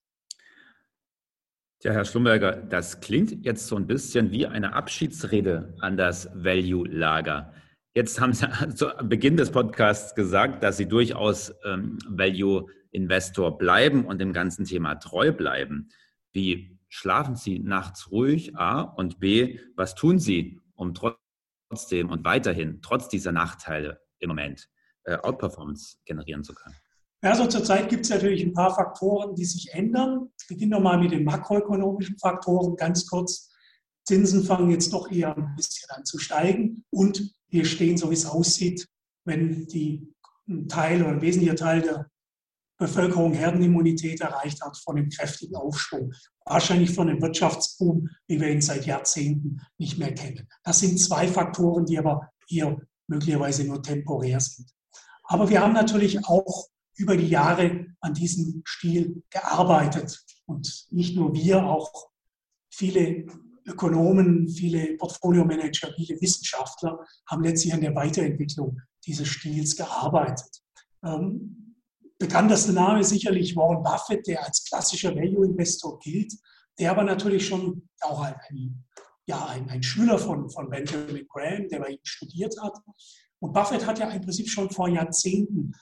Ja, 1.82 1.92
Herr 1.92 2.04
Schlumberger, 2.06 2.56
das 2.56 3.00
klingt 3.00 3.44
jetzt 3.44 3.66
so 3.66 3.76
ein 3.76 3.86
bisschen 3.86 4.30
wie 4.30 4.46
eine 4.46 4.72
Abschiedsrede 4.72 5.76
an 5.80 5.98
das 5.98 6.28
Value-Lager. 6.32 7.52
Jetzt 7.94 8.20
haben 8.20 8.32
Sie 8.32 8.46
zu 8.74 8.88
Beginn 9.04 9.36
des 9.36 9.52
Podcasts 9.52 10.16
gesagt, 10.16 10.64
dass 10.64 10.76
Sie 10.76 10.86
durchaus 10.86 11.54
ähm, 11.64 11.98
Value-Investor 12.08 13.56
bleiben 13.56 14.04
und 14.04 14.20
dem 14.20 14.32
ganzen 14.32 14.64
Thema 14.64 14.96
treu 14.96 15.32
bleiben. 15.32 15.88
Wie 16.32 16.76
schlafen 16.88 17.36
Sie 17.36 17.60
nachts 17.60 18.10
ruhig? 18.10 18.56
A. 18.56 18.80
Und 18.80 19.20
B. 19.20 19.60
Was 19.76 19.94
tun 19.94 20.18
Sie, 20.18 20.60
um 20.74 20.92
trotzdem 20.92 22.10
und 22.10 22.24
weiterhin, 22.24 22.80
trotz 22.82 23.08
dieser 23.08 23.30
Nachteile 23.30 24.00
im 24.18 24.28
Moment, 24.28 24.68
äh, 25.04 25.16
Outperformance 25.16 25.98
generieren 26.04 26.42
zu 26.42 26.52
können? 26.52 26.74
Also 27.20 27.46
zurzeit 27.46 27.88
gibt 27.88 28.04
es 28.04 28.10
natürlich 28.10 28.42
ein 28.42 28.52
paar 28.52 28.74
Faktoren, 28.74 29.36
die 29.36 29.44
sich 29.44 29.72
ändern. 29.72 30.30
Ich 30.38 30.48
beginne 30.48 30.72
nochmal 30.72 30.98
mit 30.98 31.12
den 31.12 31.24
makroökonomischen 31.24 32.18
Faktoren. 32.18 32.74
Ganz 32.74 33.06
kurz, 33.06 33.54
Zinsen 34.04 34.44
fangen 34.44 34.70
jetzt 34.70 34.92
doch 34.92 35.10
eher 35.10 35.34
ein 35.34 35.54
bisschen 35.56 35.88
an 35.90 36.04
zu 36.04 36.18
steigen 36.18 36.84
und 36.90 37.34
wir 37.54 37.64
stehen, 37.64 37.96
so 37.96 38.10
wie 38.10 38.14
es 38.14 38.26
aussieht, 38.26 38.86
wenn 39.24 39.66
die 39.68 40.12
ein 40.48 40.68
Teil 40.68 41.02
oder 41.02 41.12
ein 41.12 41.22
wesentlicher 41.22 41.56
Teil 41.56 41.82
der 41.82 42.10
Bevölkerung 42.78 43.32
Herdenimmunität 43.32 44.20
erreicht 44.20 44.60
hat, 44.60 44.76
von 44.76 44.98
einem 44.98 45.08
kräftigen 45.08 45.54
Aufschwung. 45.54 46.12
Wahrscheinlich 46.44 46.90
von 46.90 47.08
einem 47.08 47.22
Wirtschaftsboom, 47.22 48.10
wie 48.26 48.40
wir 48.40 48.50
ihn 48.50 48.60
seit 48.60 48.84
Jahrzehnten 48.84 49.60
nicht 49.78 49.98
mehr 49.98 50.12
kennen. 50.12 50.48
Das 50.64 50.80
sind 50.80 50.98
zwei 50.98 51.28
Faktoren, 51.28 51.86
die 51.86 51.96
aber 51.96 52.28
hier 52.46 52.76
möglicherweise 53.06 53.64
nur 53.64 53.80
temporär 53.80 54.40
sind. 54.40 54.68
Aber 55.22 55.48
wir 55.48 55.60
haben 55.60 55.72
natürlich 55.72 56.26
auch 56.26 56.66
über 56.96 57.16
die 57.16 57.28
Jahre 57.28 57.86
an 58.00 58.14
diesem 58.14 58.62
Stil 58.66 59.22
gearbeitet. 59.30 60.24
Und 60.46 60.86
nicht 60.90 61.16
nur 61.16 61.32
wir, 61.34 61.64
auch 61.64 62.10
viele 62.68 63.26
Ökonomen, 63.66 64.48
viele 64.48 64.96
Portfoliomanager, 64.96 65.92
viele 65.96 66.20
Wissenschaftler 66.20 66.98
haben 67.28 67.42
letztlich 67.42 67.72
an 67.72 67.80
der 67.80 67.94
Weiterentwicklung 67.94 68.78
dieses 69.06 69.28
Stils 69.28 69.76
gearbeitet. 69.76 70.62
Ähm, 71.04 71.76
bekanntester 72.18 72.72
Name 72.72 73.00
ist 73.00 73.10
sicherlich 73.10 73.56
Warren 73.56 73.82
Buffett, 73.82 74.26
der 74.26 74.44
als 74.44 74.64
klassischer 74.64 75.14
Value-Investor 75.14 75.98
gilt, 76.00 76.32
der 76.78 76.90
aber 76.90 77.04
natürlich 77.04 77.46
schon 77.46 77.88
auch 78.00 78.20
ein, 78.22 78.34
ein, 78.48 78.84
ja, 79.26 79.46
ein, 79.46 79.68
ein 79.70 79.82
Schüler 79.82 80.18
von, 80.18 80.50
von 80.50 80.68
Benjamin 80.68 81.26
Graham, 81.28 81.68
der 81.68 81.80
bei 81.80 81.88
ihm 81.90 82.00
studiert 82.02 82.54
hat. 82.60 82.76
Und 83.40 83.52
Buffett 83.52 83.86
hat 83.86 83.98
ja 83.98 84.10
im 84.10 84.22
Prinzip 84.22 84.48
schon 84.48 84.70
vor 84.70 84.88
Jahrzehnten 84.88 85.72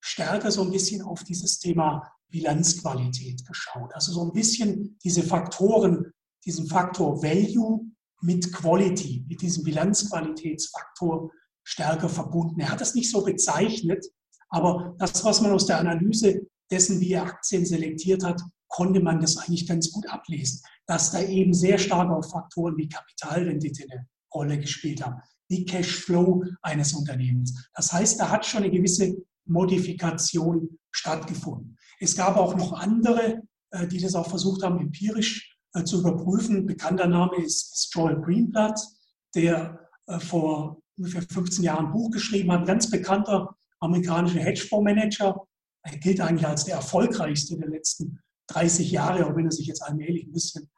stärker 0.00 0.50
so 0.50 0.62
ein 0.62 0.70
bisschen 0.70 1.02
auf 1.02 1.24
dieses 1.24 1.58
Thema 1.58 2.02
Bilanzqualität 2.28 3.46
geschaut. 3.46 3.94
Also 3.94 4.12
so 4.12 4.22
ein 4.22 4.32
bisschen 4.32 4.98
diese 5.02 5.22
Faktoren, 5.22 6.12
diesen 6.48 6.66
Faktor 6.66 7.22
Value 7.22 7.80
mit 8.22 8.50
Quality, 8.52 9.24
mit 9.28 9.42
diesem 9.42 9.64
Bilanzqualitätsfaktor 9.64 11.30
stärker 11.62 12.08
verbunden. 12.08 12.58
Er 12.60 12.70
hat 12.70 12.80
das 12.80 12.94
nicht 12.94 13.10
so 13.10 13.22
bezeichnet, 13.22 14.04
aber 14.48 14.94
das, 14.98 15.22
was 15.24 15.42
man 15.42 15.52
aus 15.52 15.66
der 15.66 15.78
Analyse 15.78 16.40
dessen, 16.70 17.00
wie 17.00 17.12
er 17.12 17.24
Aktien 17.24 17.66
selektiert 17.66 18.24
hat, 18.24 18.40
konnte 18.68 19.00
man 19.00 19.20
das 19.20 19.36
eigentlich 19.36 19.66
ganz 19.66 19.92
gut 19.92 20.08
ablesen, 20.08 20.62
dass 20.86 21.10
da 21.10 21.20
eben 21.20 21.52
sehr 21.52 21.76
stark 21.76 22.10
auf 22.10 22.30
Faktoren 22.30 22.78
wie 22.78 22.88
Kapitalrendite 22.88 23.84
eine 23.90 24.06
Rolle 24.34 24.58
gespielt 24.58 25.04
haben, 25.04 25.20
wie 25.48 25.66
Cashflow 25.66 26.44
eines 26.62 26.94
Unternehmens. 26.94 27.68
Das 27.74 27.92
heißt, 27.92 28.20
da 28.20 28.30
hat 28.30 28.46
schon 28.46 28.62
eine 28.62 28.72
gewisse 28.72 29.16
Modifikation 29.46 30.78
stattgefunden. 30.92 31.76
Es 32.00 32.16
gab 32.16 32.36
auch 32.36 32.56
noch 32.56 32.72
andere, 32.72 33.42
äh, 33.70 33.86
die 33.86 34.00
das 34.00 34.14
auch 34.14 34.28
versucht 34.28 34.62
haben, 34.62 34.80
empirisch 34.80 35.47
zu 35.84 36.00
überprüfen. 36.00 36.66
Bekannter 36.66 37.06
Name 37.06 37.36
ist 37.42 37.88
Joel 37.92 38.20
Greenblatt, 38.20 38.80
der 39.34 39.88
äh, 40.06 40.18
vor 40.18 40.80
ungefähr 40.96 41.22
15 41.22 41.64
Jahren 41.64 41.86
ein 41.86 41.92
Buch 41.92 42.10
geschrieben 42.10 42.50
hat, 42.52 42.66
ganz 42.66 42.90
bekannter 42.90 43.56
amerikanischer 43.80 44.40
Hedgefondsmanager. 44.40 45.46
Er 45.82 45.98
gilt 45.98 46.20
eigentlich 46.20 46.46
als 46.46 46.64
der 46.64 46.76
erfolgreichste 46.76 47.56
der 47.56 47.68
letzten 47.68 48.18
30 48.48 48.90
Jahre, 48.90 49.26
auch 49.26 49.36
wenn 49.36 49.44
er 49.44 49.52
sich 49.52 49.66
jetzt 49.66 49.82
allmählich 49.82 50.26
ein 50.26 50.32
bisschen 50.32 50.68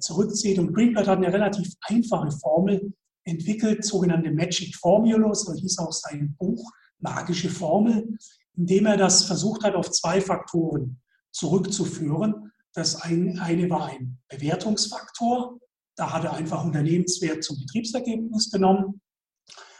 zurückzieht. 0.00 0.58
Und 0.58 0.74
Greenblatt 0.74 1.06
hat 1.06 1.18
eine 1.18 1.32
relativ 1.32 1.72
einfache 1.82 2.30
Formel 2.32 2.92
entwickelt, 3.24 3.84
sogenannte 3.84 4.32
Magic 4.32 4.74
Formulas, 4.76 5.42
so 5.42 5.52
hieß 5.54 5.78
auch 5.78 5.92
sein 5.92 6.34
Buch, 6.38 6.70
magische 6.98 7.50
Formel, 7.50 8.18
indem 8.56 8.86
er 8.86 8.96
das 8.96 9.24
versucht 9.24 9.62
hat, 9.64 9.74
auf 9.74 9.90
zwei 9.90 10.20
Faktoren 10.20 11.00
zurückzuführen. 11.30 12.52
Das 12.78 12.94
eine 12.94 13.68
war 13.68 13.86
ein 13.86 14.20
Bewertungsfaktor. 14.28 15.58
Da 15.96 16.12
hat 16.12 16.22
er 16.22 16.34
einfach 16.34 16.62
Unternehmenswert 16.62 17.42
zum 17.42 17.58
Betriebsergebnis 17.58 18.52
genommen. 18.52 19.00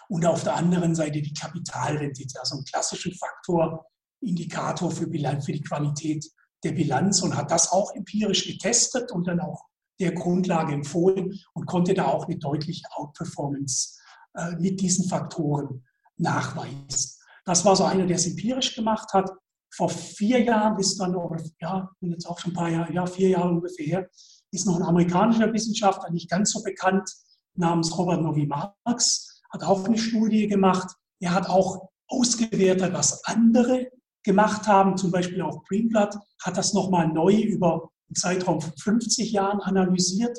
Und 0.09 0.27
auf 0.27 0.43
der 0.43 0.57
anderen 0.57 0.97
Seite 0.97 1.23
die 1.23 1.33
Kapitalrendite, 1.33 2.41
also 2.41 2.57
einen 2.57 2.65
klassischen 2.65 3.15
Faktor, 3.15 3.87
Indikator 4.21 4.91
für, 4.91 5.05
für 5.07 5.53
die 5.53 5.61
Qualität 5.61 6.29
der 6.65 6.73
Bilanz 6.73 7.23
und 7.23 7.37
hat 7.37 7.53
das 7.53 7.71
auch 7.71 7.95
empirisch 7.95 8.49
getestet 8.49 9.13
und 9.13 9.29
dann 9.29 9.39
auch 9.39 9.63
der 10.01 10.11
Grundlage 10.11 10.73
empfohlen 10.73 11.39
und 11.55 11.67
konnte 11.67 11.95
da 11.95 12.07
auch 12.07 12.27
eine 12.27 12.39
deutliche 12.39 12.83
Outperformance 12.97 13.97
äh, 14.35 14.57
mit 14.57 14.81
diesen 14.81 15.09
Faktoren 15.09 15.85
nachweisen. 16.17 17.13
Das 17.45 17.65
war 17.65 17.77
so 17.77 17.85
einer, 17.85 18.07
der 18.07 18.17
es 18.17 18.27
empirisch 18.27 18.75
gemacht 18.75 19.13
hat. 19.13 19.31
Vor 19.71 19.89
vier 19.89 20.43
Jahren 20.43 20.79
ist 20.79 20.99
dann, 20.99 21.15
oder 21.15 21.43
ja, 21.61 21.91
jetzt 22.01 22.27
auch 22.27 22.39
schon 22.39 22.53
ein 22.53 22.55
paar 22.55 22.69
Jahre, 22.69 22.93
ja, 22.93 23.07
vier 23.07 23.31
Jahre 23.31 23.51
ungefähr 23.51 23.87
her, 23.87 24.09
ist 24.51 24.67
noch 24.67 24.77
ein 24.77 24.83
amerikanischer 24.83 25.53
Wissenschaftler, 25.53 26.11
nicht 26.11 26.31
ganz 26.31 26.53
so 26.53 26.63
bekannt, 26.63 27.11
namens 27.55 27.97
Robert 27.97 28.23
Novi 28.23 28.47
Marx, 28.47 29.43
hat 29.51 29.63
auch 29.63 29.85
eine 29.85 29.99
Studie 29.99 30.47
gemacht. 30.47 30.95
Er 31.21 31.35
hat 31.35 31.49
auch 31.49 31.89
ausgewertet, 32.07 32.93
was 32.93 33.25
andere 33.25 33.91
gemacht 34.23 34.67
haben, 34.67 34.97
zum 34.97 35.11
Beispiel 35.11 35.43
auch 35.43 35.65
Greenblatt, 35.65 36.19
hat 36.43 36.57
das 36.57 36.75
nochmal 36.75 37.09
neu 37.09 37.35
über 37.35 37.91
einen 38.09 38.15
Zeitraum 38.15 38.61
von 38.61 38.73
50 38.77 39.33
Jahren 39.33 39.61
analysiert 39.61 40.39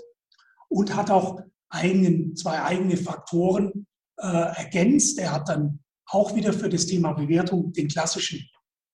und 0.70 0.96
hat 0.96 1.12
auch 1.12 1.42
eigenen, 1.70 2.36
zwei 2.36 2.62
eigene 2.64 2.98
Faktoren 2.98 3.88
äh, 4.18 4.26
ergänzt. 4.28 5.20
Er 5.20 5.34
hat 5.34 5.50
dann 5.50 5.80
auch 6.08 6.36
wieder 6.36 6.54
für 6.54 6.70
das 6.70 6.88
Thema 6.88 7.14
Bewertung 7.14 7.72
den 7.74 7.88
klassischen 7.88 8.48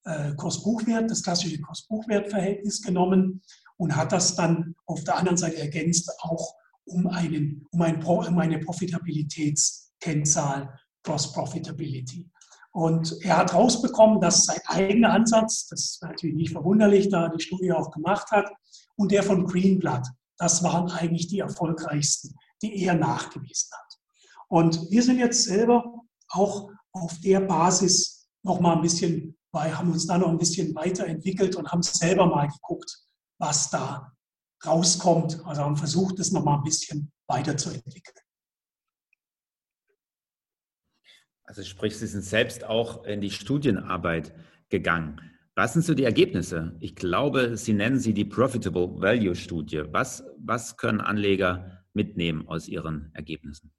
äh, 0.05 0.33
Kost-Buchwert, 0.35 1.11
das 1.11 1.23
klassische 1.23 1.61
Kost-Buchwert-Verhältnis 1.61 2.81
genommen 2.81 3.41
und 3.77 3.95
hat 3.95 4.11
das 4.11 4.35
dann 4.35 4.75
auf 4.85 5.03
der 5.03 5.17
anderen 5.17 5.37
Seite 5.37 5.57
ergänzt 5.57 6.11
auch 6.19 6.55
um, 6.85 7.07
einen, 7.07 7.65
um, 7.71 7.81
ein, 7.81 8.03
um 8.03 8.39
eine 8.39 8.59
Profitabilitätskennzahl, 8.59 10.77
Cross 11.03 11.33
Profitability. 11.33 12.29
Und 12.71 13.15
er 13.21 13.37
hat 13.37 13.53
rausbekommen, 13.53 14.19
dass 14.19 14.45
sein 14.45 14.59
eigener 14.65 15.11
Ansatz, 15.11 15.67
das 15.67 15.81
ist 15.81 16.03
natürlich 16.03 16.35
nicht 16.35 16.51
verwunderlich, 16.51 17.09
da 17.09 17.23
er 17.23 17.29
die 17.29 17.41
Studie 17.41 17.71
auch 17.71 17.91
gemacht 17.91 18.31
hat, 18.31 18.51
und 18.97 19.11
der 19.11 19.23
von 19.23 19.45
Greenblatt, 19.45 20.07
das 20.37 20.63
waren 20.63 20.89
eigentlich 20.91 21.27
die 21.27 21.39
erfolgreichsten, 21.39 22.35
die 22.61 22.83
er 22.83 22.95
nachgewiesen 22.95 23.69
hat. 23.71 23.99
Und 24.49 24.91
wir 24.91 25.03
sind 25.03 25.19
jetzt 25.19 25.43
selber 25.43 26.01
auch 26.29 26.69
auf 26.91 27.19
der 27.21 27.41
Basis 27.41 28.27
noch 28.43 28.59
mal 28.59 28.75
ein 28.75 28.81
bisschen, 28.81 29.37
weil 29.55 29.75
haben 29.77 29.89
uns 29.93 30.05
da 30.05 30.17
noch 30.17 30.27
ein 30.27 30.37
bisschen 30.37 30.75
weiterentwickelt 30.75 31.55
und 31.55 31.71
haben 31.71 31.81
selber 31.81 32.27
mal 32.27 32.47
geguckt, 32.47 32.99
was 33.39 33.69
da 33.69 34.11
rauskommt. 34.65 35.45
Also 35.45 35.61
haben 35.61 35.77
versucht, 35.77 36.19
das 36.19 36.31
noch 36.31 36.43
mal 36.43 36.57
ein 36.57 36.63
bisschen 36.63 37.11
weiterzuentwickeln. 37.27 38.17
Also 41.45 41.63
sprich, 41.63 41.97
Sie 41.97 42.07
sind 42.07 42.23
selbst 42.23 42.65
auch 42.65 43.05
in 43.05 43.21
die 43.21 43.31
Studienarbeit 43.31 44.35
gegangen. 44.67 45.21
Was 45.55 45.71
sind 45.71 45.85
so 45.85 45.93
die 45.93 46.03
Ergebnisse? 46.03 46.75
Ich 46.81 46.97
glaube, 46.97 47.55
Sie 47.55 47.71
nennen 47.71 47.99
sie 47.99 48.13
die 48.13 48.25
Profitable 48.25 48.99
Value 48.99 49.35
Studie. 49.35 49.83
Was, 49.91 50.25
was 50.37 50.75
können 50.75 50.99
Anleger 50.99 51.85
mitnehmen 51.93 52.45
aus 52.49 52.67
Ihren 52.67 53.09
Ergebnissen? 53.13 53.71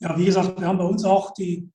Ja, 0.00 0.18
wie 0.18 0.24
gesagt, 0.24 0.58
wir 0.60 0.66
haben 0.66 0.78
bei 0.78 0.84
uns 0.84 1.04
auch 1.04 1.34
die 1.34 1.70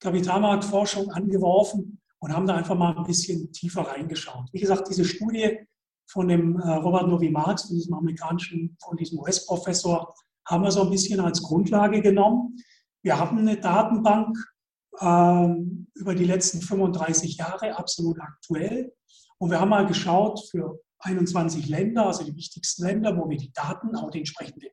Kapitalmarktforschung 0.00 1.10
angeworfen 1.10 2.00
und 2.24 2.32
haben 2.32 2.46
da 2.46 2.54
einfach 2.54 2.74
mal 2.74 2.96
ein 2.96 3.04
bisschen 3.04 3.52
tiefer 3.52 3.82
reingeschaut. 3.82 4.48
Wie 4.50 4.58
gesagt, 4.58 4.88
diese 4.88 5.04
Studie 5.04 5.58
von 6.10 6.26
dem 6.26 6.58
äh, 6.58 6.70
Robert 6.76 7.06
Novi 7.06 7.28
Marx, 7.28 7.64
von 7.66 7.76
diesem 7.76 7.92
amerikanischen, 7.92 8.78
von 8.82 8.96
diesem 8.96 9.18
US-Professor, 9.18 10.14
haben 10.48 10.64
wir 10.64 10.70
so 10.70 10.84
ein 10.84 10.90
bisschen 10.90 11.20
als 11.20 11.42
Grundlage 11.42 12.00
genommen. 12.00 12.56
Wir 13.02 13.18
haben 13.18 13.36
eine 13.36 13.58
Datenbank 13.58 14.38
ähm, 15.00 15.86
über 15.92 16.14
die 16.14 16.24
letzten 16.24 16.62
35 16.62 17.36
Jahre, 17.36 17.76
absolut 17.76 18.18
aktuell. 18.18 18.94
Und 19.36 19.50
wir 19.50 19.60
haben 19.60 19.68
mal 19.68 19.86
geschaut 19.86 20.40
für 20.50 20.80
21 21.00 21.68
Länder, 21.68 22.06
also 22.06 22.24
die 22.24 22.34
wichtigsten 22.34 22.84
Länder, 22.84 23.18
wo 23.18 23.28
wir 23.28 23.36
die 23.36 23.52
Daten, 23.52 23.94
auch 23.96 24.10
die 24.10 24.20
entsprechende 24.20 24.68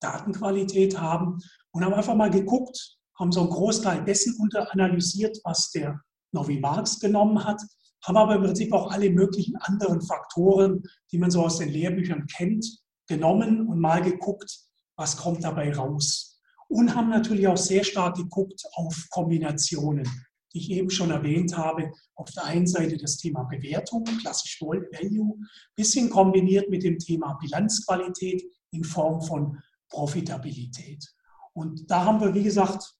Datenqualität 0.00 0.98
haben 0.98 1.40
und 1.72 1.84
haben 1.84 1.92
einfach 1.92 2.14
mal 2.14 2.30
geguckt, 2.30 2.96
haben 3.18 3.32
so 3.32 3.40
einen 3.40 3.50
Großteil 3.50 4.02
dessen 4.02 4.34
unteranalysiert, 4.40 5.38
was 5.44 5.70
der 5.72 6.00
Novi 6.36 6.60
Marx 6.60 7.00
genommen 7.00 7.44
hat, 7.44 7.60
haben 8.04 8.16
aber 8.16 8.36
im 8.36 8.42
Prinzip 8.42 8.72
auch 8.72 8.92
alle 8.92 9.10
möglichen 9.10 9.56
anderen 9.56 10.00
Faktoren, 10.00 10.82
die 11.10 11.18
man 11.18 11.30
so 11.30 11.42
aus 11.44 11.58
den 11.58 11.70
Lehrbüchern 11.70 12.26
kennt, 12.26 12.64
genommen 13.08 13.66
und 13.66 13.80
mal 13.80 14.02
geguckt, 14.02 14.60
was 14.96 15.16
kommt 15.16 15.44
dabei 15.44 15.74
raus. 15.74 16.40
Und 16.68 16.94
haben 16.94 17.10
natürlich 17.10 17.48
auch 17.48 17.56
sehr 17.56 17.84
stark 17.84 18.16
geguckt 18.16 18.62
auf 18.74 19.06
Kombinationen, 19.10 20.08
die 20.52 20.58
ich 20.58 20.70
eben 20.70 20.90
schon 20.90 21.10
erwähnt 21.10 21.56
habe. 21.56 21.92
Auf 22.14 22.30
der 22.30 22.44
einen 22.44 22.66
Seite 22.66 22.96
das 22.96 23.16
Thema 23.16 23.44
Bewertung, 23.44 24.04
klassisch 24.04 24.60
Value, 24.60 25.38
bisschen 25.76 26.10
kombiniert 26.10 26.68
mit 26.70 26.82
dem 26.82 26.98
Thema 26.98 27.34
Bilanzqualität 27.40 28.42
in 28.72 28.84
Form 28.84 29.20
von 29.22 29.58
Profitabilität. 29.88 31.04
Und 31.52 31.90
da 31.90 32.04
haben 32.04 32.20
wir, 32.20 32.34
wie 32.34 32.42
gesagt, 32.42 32.95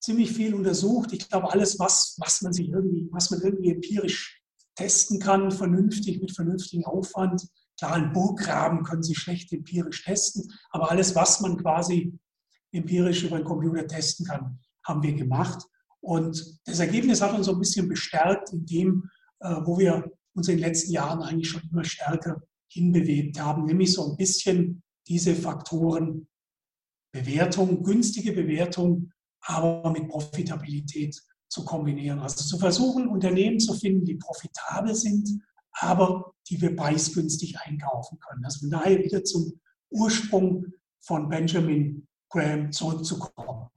ziemlich 0.00 0.32
viel 0.32 0.54
untersucht. 0.54 1.12
Ich 1.12 1.28
glaube, 1.28 1.52
alles, 1.52 1.78
was, 1.78 2.16
was 2.18 2.42
man 2.42 2.52
sich 2.52 2.68
irgendwie, 2.68 3.08
was 3.12 3.30
man 3.30 3.40
irgendwie 3.42 3.70
empirisch 3.70 4.42
testen 4.74 5.20
kann, 5.20 5.50
vernünftig, 5.50 6.20
mit 6.20 6.34
vernünftigem 6.34 6.84
Aufwand. 6.84 7.46
Klar, 7.78 7.94
ein 7.94 8.12
Burggraben 8.12 8.82
können 8.82 9.02
Sie 9.02 9.14
schlecht 9.14 9.52
empirisch 9.52 10.04
testen, 10.04 10.50
aber 10.70 10.90
alles, 10.90 11.14
was 11.14 11.40
man 11.40 11.56
quasi 11.56 12.18
empirisch 12.72 13.24
über 13.24 13.38
den 13.38 13.44
Computer 13.44 13.86
testen 13.86 14.26
kann, 14.26 14.58
haben 14.84 15.02
wir 15.02 15.12
gemacht. 15.12 15.64
Und 16.00 16.60
das 16.64 16.78
Ergebnis 16.78 17.20
hat 17.20 17.34
uns 17.34 17.46
so 17.46 17.52
ein 17.52 17.58
bisschen 17.58 17.88
bestärkt 17.88 18.52
in 18.52 18.64
dem, 18.64 19.10
äh, 19.40 19.56
wo 19.64 19.78
wir 19.78 20.10
uns 20.34 20.48
in 20.48 20.56
den 20.56 20.64
letzten 20.64 20.92
Jahren 20.92 21.22
eigentlich 21.22 21.50
schon 21.50 21.68
immer 21.70 21.84
stärker 21.84 22.42
hinbewegt 22.68 23.40
haben, 23.40 23.66
nämlich 23.66 23.92
so 23.92 24.10
ein 24.10 24.16
bisschen 24.16 24.82
diese 25.08 25.34
Faktoren 25.34 26.28
Bewertung, 27.12 27.82
günstige 27.82 28.32
Bewertung 28.32 29.12
aber 29.42 29.90
mit 29.90 30.08
Profitabilität 30.08 31.20
zu 31.48 31.64
kombinieren. 31.64 32.20
Also 32.20 32.44
zu 32.44 32.58
versuchen, 32.58 33.08
Unternehmen 33.08 33.58
zu 33.58 33.74
finden, 33.74 34.04
die 34.04 34.16
profitabel 34.16 34.94
sind, 34.94 35.28
aber 35.72 36.32
die 36.48 36.60
wir 36.60 36.74
preisgünstig 36.76 37.58
einkaufen 37.60 38.18
können. 38.20 38.44
Also 38.44 38.60
von 38.60 38.70
daher 38.70 38.98
wieder 38.98 39.24
zum 39.24 39.60
Ursprung 39.90 40.66
von 41.00 41.28
Benjamin 41.28 42.06
Graham 42.28 42.70
zurückzukommen. 42.72 43.68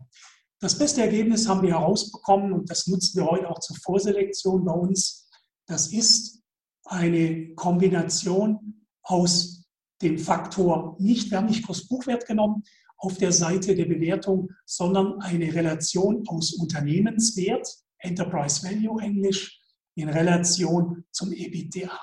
Das 0.59 0.77
beste 0.77 1.01
Ergebnis 1.01 1.47
haben 1.47 1.61
wir 1.61 1.71
herausbekommen 1.71 2.53
und 2.53 2.69
das 2.69 2.87
nutzen 2.87 3.17
wir 3.19 3.29
heute 3.29 3.49
auch 3.49 3.59
zur 3.59 3.75
Vorselektion 3.77 4.63
bei 4.63 4.71
uns. 4.71 5.27
Das 5.65 5.91
ist 5.91 6.41
eine 6.85 7.53
Kombination 7.55 8.85
aus 9.01 9.65
dem 10.01 10.17
Faktor 10.17 10.95
nicht, 10.99 11.31
wir 11.31 11.39
haben 11.39 11.47
nicht 11.47 11.65
Kursbuchwert 11.65 12.25
genommen, 12.27 12.63
auf 13.03 13.17
der 13.17 13.33
Seite 13.33 13.75
der 13.75 13.85
Bewertung, 13.85 14.49
sondern 14.65 15.19
eine 15.19 15.53
Relation 15.53 16.23
aus 16.27 16.53
Unternehmenswert, 16.53 17.67
Enterprise 17.97 18.63
Value 18.63 19.01
Englisch, 19.01 19.59
in 19.95 20.07
Relation 20.07 21.03
zum 21.11 21.33
EBITDA. 21.33 21.99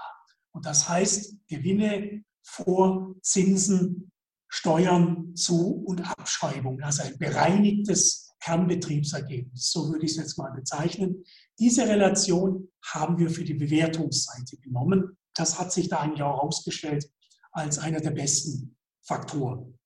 Und 0.52 0.66
das 0.66 0.88
heißt 0.88 1.36
Gewinne 1.48 2.22
vor 2.42 3.16
Zinsen 3.22 4.12
Steuern 4.48 5.34
zu 5.34 5.82
und 5.86 6.02
Abschreibung, 6.02 6.80
also 6.82 7.02
ein 7.02 7.16
bereinigtes 7.18 8.34
Kernbetriebsergebnis, 8.40 9.70
so 9.70 9.90
würde 9.90 10.04
ich 10.04 10.12
es 10.12 10.18
jetzt 10.18 10.38
mal 10.38 10.50
bezeichnen. 10.50 11.24
Diese 11.58 11.88
Relation 11.88 12.68
haben 12.84 13.18
wir 13.18 13.30
für 13.30 13.44
die 13.44 13.54
Bewertungsseite 13.54 14.58
genommen. 14.58 15.16
Das 15.34 15.58
hat 15.58 15.72
sich 15.72 15.88
da 15.88 16.00
eigentlich 16.00 16.22
auch 16.22 16.36
herausgestellt 16.36 17.10
als 17.52 17.78
einer 17.78 18.00
der 18.00 18.10
besten 18.10 18.76
Faktoren 19.02 19.79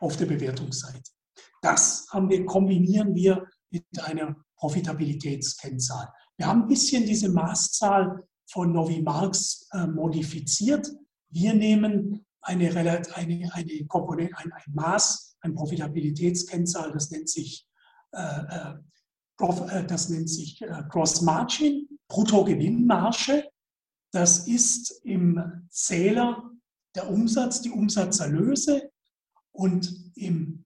auf 0.00 0.16
der 0.16 0.26
Bewertungsseite. 0.26 1.10
Das 1.62 2.06
wir, 2.12 2.46
kombinieren 2.46 3.14
wir 3.14 3.46
mit 3.70 3.84
einer 4.02 4.36
Profitabilitätskennzahl. 4.56 6.08
Wir 6.36 6.46
haben 6.46 6.62
ein 6.62 6.68
bisschen 6.68 7.04
diese 7.04 7.30
Maßzahl 7.30 8.22
von 8.48 8.72
Novi 8.72 9.02
Marx 9.02 9.68
äh, 9.72 9.86
modifiziert. 9.86 10.90
Wir 11.30 11.54
nehmen 11.54 12.24
eine, 12.40 12.74
eine, 12.76 13.52
eine 13.52 13.86
Komponente, 13.86 14.36
ein, 14.38 14.52
ein 14.52 14.72
Maß, 14.72 15.36
ein 15.40 15.54
Profitabilitätskennzahl, 15.54 16.92
das 16.92 17.10
nennt 17.10 17.28
sich, 17.28 17.66
äh, 18.12 18.20
äh, 18.20 18.74
äh 19.40 19.86
das 19.86 20.08
nennt 20.08 20.30
sich 20.30 20.62
äh, 20.62 20.82
Gross 20.88 21.22
Margin, 21.22 21.88
Bruttogewinnmarge. 22.08 23.48
Das 24.12 24.46
ist 24.46 25.00
im 25.04 25.66
Zähler 25.68 26.50
der 26.94 27.10
Umsatz, 27.10 27.60
die 27.60 27.70
Umsatzerlöse 27.70 28.90
und 29.56 30.12
im, 30.14 30.64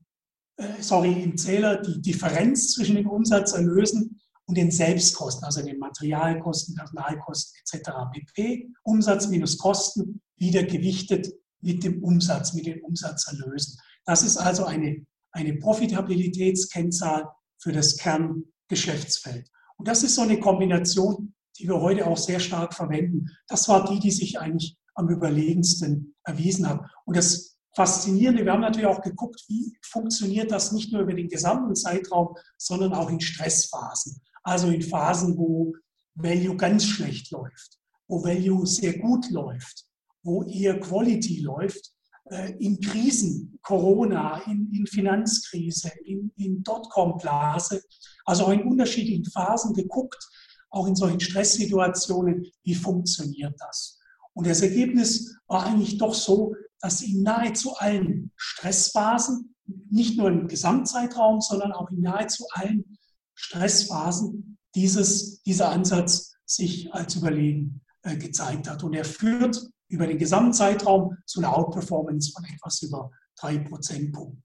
äh, 0.57 0.81
sorry, 0.81 1.23
im 1.23 1.37
Zähler 1.37 1.81
die 1.81 2.01
Differenz 2.01 2.73
zwischen 2.73 2.97
den 2.97 3.07
Umsatzerlösen 3.07 4.21
und 4.47 4.57
den 4.57 4.71
Selbstkosten, 4.71 5.45
also 5.45 5.63
den 5.63 5.79
Materialkosten, 5.79 6.75
Personalkosten 6.75 7.61
etc. 7.61 7.91
pp. 8.13 8.69
Umsatz 8.83 9.29
minus 9.29 9.59
Kosten 9.59 10.21
wieder 10.37 10.65
gewichtet 10.65 11.33
mit 11.61 11.85
dem 11.85 12.03
Umsatz, 12.03 12.53
mit 12.55 12.67
den 12.67 12.81
Umsatzerlösen. 12.83 13.79
Das 14.05 14.23
ist 14.23 14.37
also 14.37 14.65
eine, 14.65 15.07
eine 15.33 15.55
Profitabilitätskennzahl 15.55 17.29
für 17.59 17.73
das 17.73 17.97
Kerngeschäftsfeld. 17.97 19.49
Und 19.77 19.87
das 19.87 20.03
ist 20.03 20.17
so 20.17 20.23
eine 20.23 20.41
Kombination, 20.41 21.35
die 21.59 21.69
wir 21.69 21.81
heute 21.81 22.07
auch 22.07 22.17
sehr 22.17 22.41
stark 22.41 22.75
verwenden. 22.75 23.27
Das 23.47 23.69
war 23.69 23.91
die, 23.91 24.01
die 24.01 24.11
sich 24.11 24.41
eigentlich 24.41 24.77
am 24.95 25.09
überlegensten 25.09 26.17
erwiesen 26.25 26.69
hat. 26.69 26.81
Und 27.05 27.17
das 27.17 27.50
Faszinierende, 27.75 28.45
wir 28.45 28.53
haben 28.53 28.61
natürlich 28.61 28.87
auch 28.87 29.01
geguckt, 29.01 29.45
wie 29.49 29.77
funktioniert 29.83 30.51
das 30.51 30.73
nicht 30.73 30.93
nur 30.93 31.03
über 31.03 31.15
den 31.15 31.29
gesamten 31.29 31.75
Zeitraum, 31.77 32.35
sondern 32.59 32.93
auch 32.93 33.11
in 33.11 33.21
Stressphasen. 33.21 34.21
Also 34.43 34.69
in 34.69 34.83
Phasen, 34.83 35.37
wo 35.37 35.73
Value 36.15 36.57
ganz 36.57 36.85
schlecht 36.85 37.31
läuft, 37.31 37.79
wo 38.09 38.25
Value 38.25 38.67
sehr 38.67 38.99
gut 38.99 39.31
läuft, 39.31 39.87
wo 40.23 40.43
eher 40.43 40.81
Quality 40.81 41.41
läuft, 41.43 41.93
äh, 42.31 42.53
in 42.59 42.81
Krisen, 42.81 43.59
Corona, 43.63 44.43
in, 44.47 44.71
in 44.73 44.87
Finanzkrise, 44.87 45.91
in, 46.05 46.33
in 46.37 46.63
Dotcom-Blase, 46.63 47.83
also 48.25 48.47
auch 48.47 48.53
in 48.53 48.63
unterschiedlichen 48.63 49.25
Phasen 49.25 49.75
geguckt, 49.75 50.29
auch 50.71 50.87
in 50.87 50.97
solchen 50.97 51.21
Stresssituationen, 51.21 52.47
wie 52.63 52.75
funktioniert 52.75 53.55
das? 53.59 53.99
Und 54.33 54.47
das 54.47 54.63
Ergebnis 54.63 55.37
war 55.49 55.67
eigentlich 55.67 55.99
doch 55.99 56.15
so, 56.15 56.55
dass 56.81 57.03
in 57.03 57.23
nahezu 57.23 57.77
allen 57.77 58.33
Stressphasen, 58.37 59.55
nicht 59.91 60.19
nur 60.19 60.29
im 60.29 60.49
Gesamtzeitraum, 60.49 61.41
sondern 61.41 61.73
auch 61.73 61.91
in 61.91 62.01
nahezu 62.01 62.45
allen 62.53 62.99
Stressphasen 63.35 64.59
dieses, 64.75 65.43
dieser 65.43 65.71
Ansatz 65.71 66.35
sich 66.45 66.93
als 66.93 67.15
überlegen 67.17 67.83
äh, 68.03 68.17
gezeigt 68.17 68.69
hat. 68.69 68.83
Und 68.83 68.95
er 68.95 69.05
führt 69.05 69.63
über 69.89 70.07
den 70.07 70.19
Gesamtzeitraum 70.19 71.17
zu 71.27 71.41
einer 71.41 71.57
Outperformance 71.57 72.33
von 72.33 72.45
etwas 72.45 72.83
über 72.83 73.11
drei 73.39 73.59
Prozentpunkten 73.59 74.43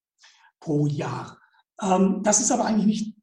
pro 0.60 0.88
Jahr. 0.88 1.40
Ähm, 1.82 2.22
das 2.24 2.42
ist 2.42 2.52
aber 2.52 2.66
eigentlich 2.66 2.86
nicht, 2.86 3.18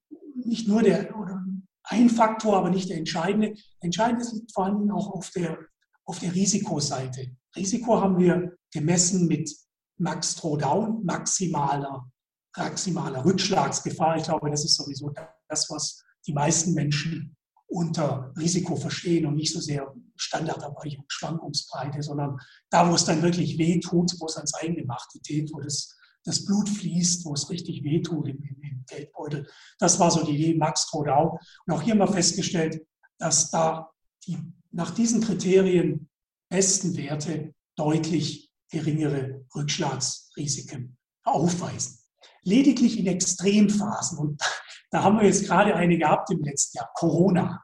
nicht 0.47 0.69
nur 0.69 0.83
der, 0.83 1.17
oder 1.19 1.45
ein 1.85 2.11
Faktor, 2.11 2.57
aber 2.57 2.71
nicht 2.71 2.89
der 2.89 2.99
entscheidende. 2.99 3.55
Entscheidend 3.81 4.23
ist 4.23 4.53
vor 4.53 4.67
allem 4.67 4.91
auch 4.91 5.11
auf 5.11 5.31
der, 5.31 5.59
auf 6.05 6.19
der 6.19 6.35
Risikoseite. 6.35 7.37
Risiko 7.57 8.01
haben 8.01 8.19
wir 8.19 8.57
gemessen 8.73 9.27
mit 9.27 9.55
Max 9.99 10.35
Drawdown, 10.37 11.05
maximaler, 11.05 12.11
maximaler 12.57 13.25
Rückschlagsgefahr. 13.25 14.17
Ich 14.17 14.25
glaube, 14.25 14.51
das 14.51 14.65
ist 14.65 14.77
sowieso 14.77 15.13
das, 15.49 15.71
was 15.71 16.03
die 16.27 16.33
meisten 16.33 16.75
Menschen 16.75 17.37
unter 17.67 18.33
Risiko 18.39 18.77
verstehen 18.77 19.27
und 19.27 19.37
nicht 19.37 19.53
so 19.53 19.61
sehr 19.61 19.95
Standardabweichung, 20.17 21.05
Schwankungsbreite, 21.09 22.03
sondern 22.03 22.37
da, 22.71 22.89
wo 22.89 22.95
es 22.95 23.05
dann 23.05 23.23
wirklich 23.23 23.57
weh 23.59 23.81
tut, 23.81 24.15
wo 24.21 24.27
es 24.27 24.37
ans 24.37 24.55
Eingemachte 24.55 25.19
geht, 25.21 25.53
wo 25.55 25.61
das, 25.61 25.97
das 26.25 26.45
Blut 26.45 26.69
fließt, 26.69 27.25
wo 27.25 27.33
es 27.33 27.49
richtig 27.49 27.83
weh 27.83 28.03
tut 28.03 28.29
im, 28.29 28.43
im, 28.43 28.85
Geldbeutel. 28.89 29.47
Das 29.79 30.01
war 30.01 30.11
so 30.11 30.25
die 30.25 30.35
Idee 30.35 30.59
Max 30.59 30.87
Trodau. 30.87 31.39
Und 31.67 31.73
auch 31.73 31.83
hier 31.83 31.95
wir 31.95 32.09
festgestellt, 32.09 32.85
dass 33.17 33.51
da 33.51 33.91
die 34.27 34.37
nach 34.73 34.91
diesen 34.91 35.23
Kriterien 35.23 36.11
besten 36.51 36.97
Werte 36.97 37.55
deutlich 37.77 38.52
geringere 38.73 39.45
Rückschlagsrisiken 39.55 40.97
aufweisen. 41.25 41.99
Lediglich 42.43 42.99
in 42.99 43.07
Extremphasen, 43.07 44.19
und 44.19 44.43
da 44.91 45.05
haben 45.05 45.19
wir 45.19 45.27
jetzt 45.27 45.47
gerade 45.47 45.77
eine 45.77 45.97
gehabt 45.97 46.31
im 46.31 46.43
letzten 46.43 46.79
Jahr, 46.79 46.91
Corona. 46.95 47.63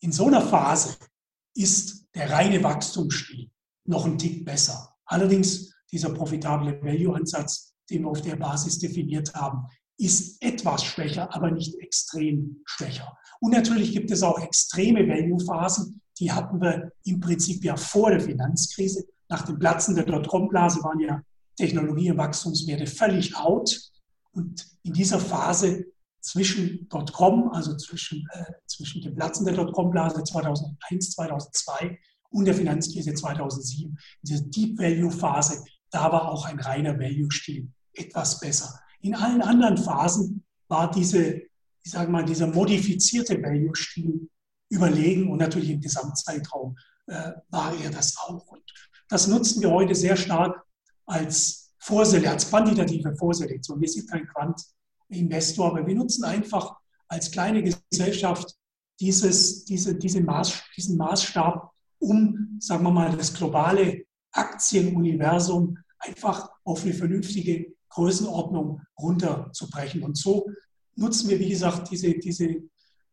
In 0.00 0.12
so 0.12 0.26
einer 0.26 0.40
Phase 0.40 0.96
ist 1.54 2.06
der 2.14 2.30
reine 2.30 2.62
Wachstumsstil 2.62 3.50
noch 3.84 4.06
ein 4.06 4.16
Tick 4.16 4.44
besser. 4.44 4.96
Allerdings 5.04 5.74
dieser 5.92 6.10
profitable 6.10 6.80
Value-Ansatz, 6.82 7.74
den 7.90 8.02
wir 8.02 8.10
auf 8.10 8.22
der 8.22 8.36
Basis 8.36 8.78
definiert 8.78 9.34
haben, 9.34 9.66
ist 9.98 10.42
etwas 10.42 10.84
schwächer, 10.84 11.34
aber 11.34 11.50
nicht 11.50 11.74
extrem 11.80 12.62
schwächer. 12.64 13.18
Und 13.40 13.52
natürlich 13.52 13.92
gibt 13.92 14.10
es 14.10 14.22
auch 14.22 14.38
extreme 14.38 15.06
Value-Phasen, 15.06 16.00
die 16.18 16.32
hatten 16.32 16.60
wir 16.60 16.92
im 17.04 17.20
Prinzip 17.20 17.64
ja 17.64 17.76
vor 17.76 18.10
der 18.10 18.20
Finanzkrise. 18.20 19.06
Nach 19.30 19.42
dem 19.42 19.58
Platzen 19.58 19.94
der 19.94 20.04
Dotcom-Blase 20.04 20.82
waren 20.82 21.00
ja 21.00 21.22
Technologie- 21.56 22.10
und 22.10 22.18
Wachstumswerte 22.18 22.86
völlig 22.86 23.36
out. 23.36 23.80
Und 24.32 24.66
in 24.82 24.92
dieser 24.92 25.20
Phase 25.20 25.86
zwischen 26.20 26.88
Dotcom, 26.88 27.50
also 27.52 27.76
zwischen, 27.76 28.26
äh, 28.32 28.44
zwischen 28.66 29.00
dem 29.02 29.14
Platzen 29.14 29.46
der 29.46 29.54
Dotcom-Blase 29.54 30.24
2001, 30.24 31.12
2002 31.12 31.98
und 32.30 32.44
der 32.44 32.54
Finanzkrise 32.54 33.14
2007, 33.14 33.96
diese 34.22 34.44
Deep 34.48 34.78
Value-Phase, 34.78 35.64
da 35.90 36.12
war 36.12 36.30
auch 36.30 36.46
ein 36.46 36.58
reiner 36.58 36.98
Value-Stil 36.98 37.70
etwas 37.92 38.40
besser. 38.40 38.80
In 39.00 39.14
allen 39.14 39.42
anderen 39.42 39.78
Phasen 39.78 40.44
war 40.68 40.90
diese, 40.90 41.42
ich 41.82 41.90
sage 41.90 42.10
mal, 42.10 42.24
dieser 42.24 42.48
modifizierte 42.48 43.40
Value-Stil 43.40 44.28
überlegen 44.68 45.30
und 45.30 45.38
natürlich 45.38 45.70
im 45.70 45.80
Gesamtzeitraum 45.80 46.76
äh, 47.06 47.32
war 47.48 47.74
er 47.80 47.90
das 47.90 48.16
auch. 48.18 48.46
Und 48.46 48.62
das 49.10 49.26
nutzen 49.26 49.60
wir 49.60 49.70
heute 49.70 49.94
sehr 49.94 50.16
stark 50.16 50.62
als 51.04 51.72
Vorselektion, 51.78 52.32
als 52.32 52.48
quantitative 52.48 53.14
Vorselektion. 53.16 53.80
Wir 53.80 53.88
sind 53.88 54.08
kein 54.08 54.26
Quant-Investor, 54.28 55.66
aber 55.72 55.86
wir 55.86 55.96
nutzen 55.96 56.24
einfach 56.24 56.76
als 57.08 57.30
kleine 57.30 57.62
Gesellschaft 57.62 58.54
dieses, 59.00 59.64
diese, 59.64 59.96
diese 59.96 60.20
Maß, 60.20 60.62
diesen 60.76 60.96
Maßstab, 60.96 61.70
um, 61.98 62.56
sagen 62.60 62.84
wir 62.84 62.90
mal, 62.92 63.16
das 63.16 63.34
globale 63.34 64.04
Aktienuniversum 64.32 65.76
einfach 65.98 66.50
auf 66.64 66.84
eine 66.84 66.94
vernünftige 66.94 67.74
Größenordnung 67.88 68.80
runterzubrechen. 68.98 70.04
Und 70.04 70.16
so 70.16 70.48
nutzen 70.94 71.28
wir, 71.28 71.40
wie 71.40 71.48
gesagt, 71.48 71.90
diese, 71.90 72.14
diese 72.14 72.62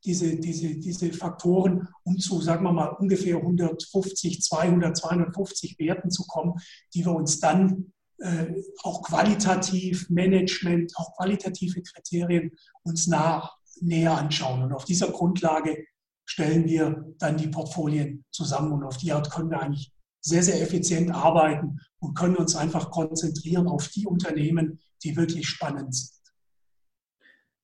diese, 0.08 0.38
diese, 0.38 0.76
diese 0.76 1.12
Faktoren, 1.12 1.89
um 2.04 2.17
zu, 2.17 2.41
sagen 2.41 2.63
wir 2.63 2.72
mal, 2.72 2.88
ungefähr 2.88 3.36
150, 3.36 4.41
200, 4.41 4.96
250 4.96 5.78
Werten 5.80 6.10
zu 6.10 6.24
kommen, 6.26 6.54
die 6.93 7.06
wir 7.06 7.13
uns 7.13 7.39
dann 7.39 7.91
äh, 8.20 8.46
auch 8.84 9.04
qualitativ, 9.04 10.10
Management, 10.10 10.93
auch 10.96 11.15
qualitative 11.17 11.82
Kriterien 11.82 12.52
uns 12.84 13.08
nah, 13.08 13.52
näher 13.82 14.17
anschauen. 14.17 14.63
Und 14.63 14.74
auf 14.74 14.86
dieser 14.86 15.12
Grundlage 15.12 15.86
stellen 16.26 16.65
wir 16.65 17.13
dann 17.20 17.38
die 17.38 17.50
Portfolien 17.50 18.24
zusammen 18.32 18.72
und 18.72 18.84
auf 18.86 18.98
die 18.98 19.12
Art 19.12 19.30
können 19.30 19.52
wir 19.52 19.62
eigentlich 19.62 19.91
sehr, 20.22 20.43
sehr 20.43 20.62
effizient 20.62 21.12
arbeiten 21.12 21.80
und 22.00 22.17
können 22.17 22.38
uns 22.38 22.56
einfach 22.56 22.91
konzentrieren 22.91 23.67
auf 23.67 23.89
die 23.89 24.06
Unternehmen, 24.06 24.80
die 25.04 25.15
wirklich 25.15 25.48
spannend 25.48 25.93
sind. 25.93 26.16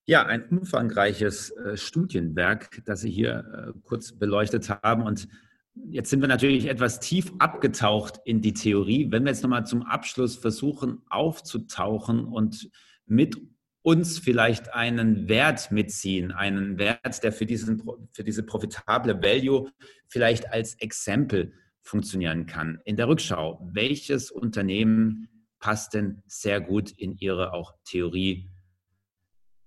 Ja, 0.05 0.25
ein 0.25 0.43
umfangreiches 0.49 1.51
äh, 1.51 1.77
Studienwerk, 1.77 2.81
das 2.85 3.01
Sie 3.01 3.09
hier 3.09 3.73
äh, 3.75 3.79
kurz 3.83 4.11
beleuchtet 4.11 4.69
haben. 4.69 5.03
Und 5.03 5.29
jetzt 5.75 6.09
sind 6.09 6.19
wir 6.19 6.27
natürlich 6.27 6.67
etwas 6.67 6.99
tief 6.99 7.31
abgetaucht 7.39 8.19
in 8.25 8.41
die 8.41 8.53
Theorie. 8.53 9.11
Wenn 9.11 9.23
wir 9.23 9.31
jetzt 9.31 9.43
nochmal 9.43 9.65
zum 9.65 9.83
Abschluss 9.83 10.35
versuchen 10.35 11.01
aufzutauchen 11.09 12.25
und 12.25 12.69
mit 13.05 13.37
uns 13.81 14.19
vielleicht 14.19 14.73
einen 14.73 15.29
Wert 15.29 15.71
mitziehen, 15.71 16.33
einen 16.33 16.77
Wert, 16.77 17.23
der 17.23 17.31
für, 17.31 17.45
diesen, 17.45 17.83
für 18.11 18.23
diese 18.25 18.43
profitable 18.43 19.21
Value 19.21 19.71
vielleicht 20.09 20.51
als 20.51 20.75
Exempel 20.75 21.53
funktionieren 21.81 22.45
kann. 22.45 22.79
In 22.83 22.97
der 22.97 23.07
Rückschau, 23.07 23.69
welches 23.73 24.31
Unternehmen 24.31 25.27
passt 25.59 25.93
denn 25.93 26.23
sehr 26.27 26.59
gut 26.59 26.91
in 26.91 27.17
Ihre 27.17 27.53
auch 27.53 27.73
Theorie 27.85 28.49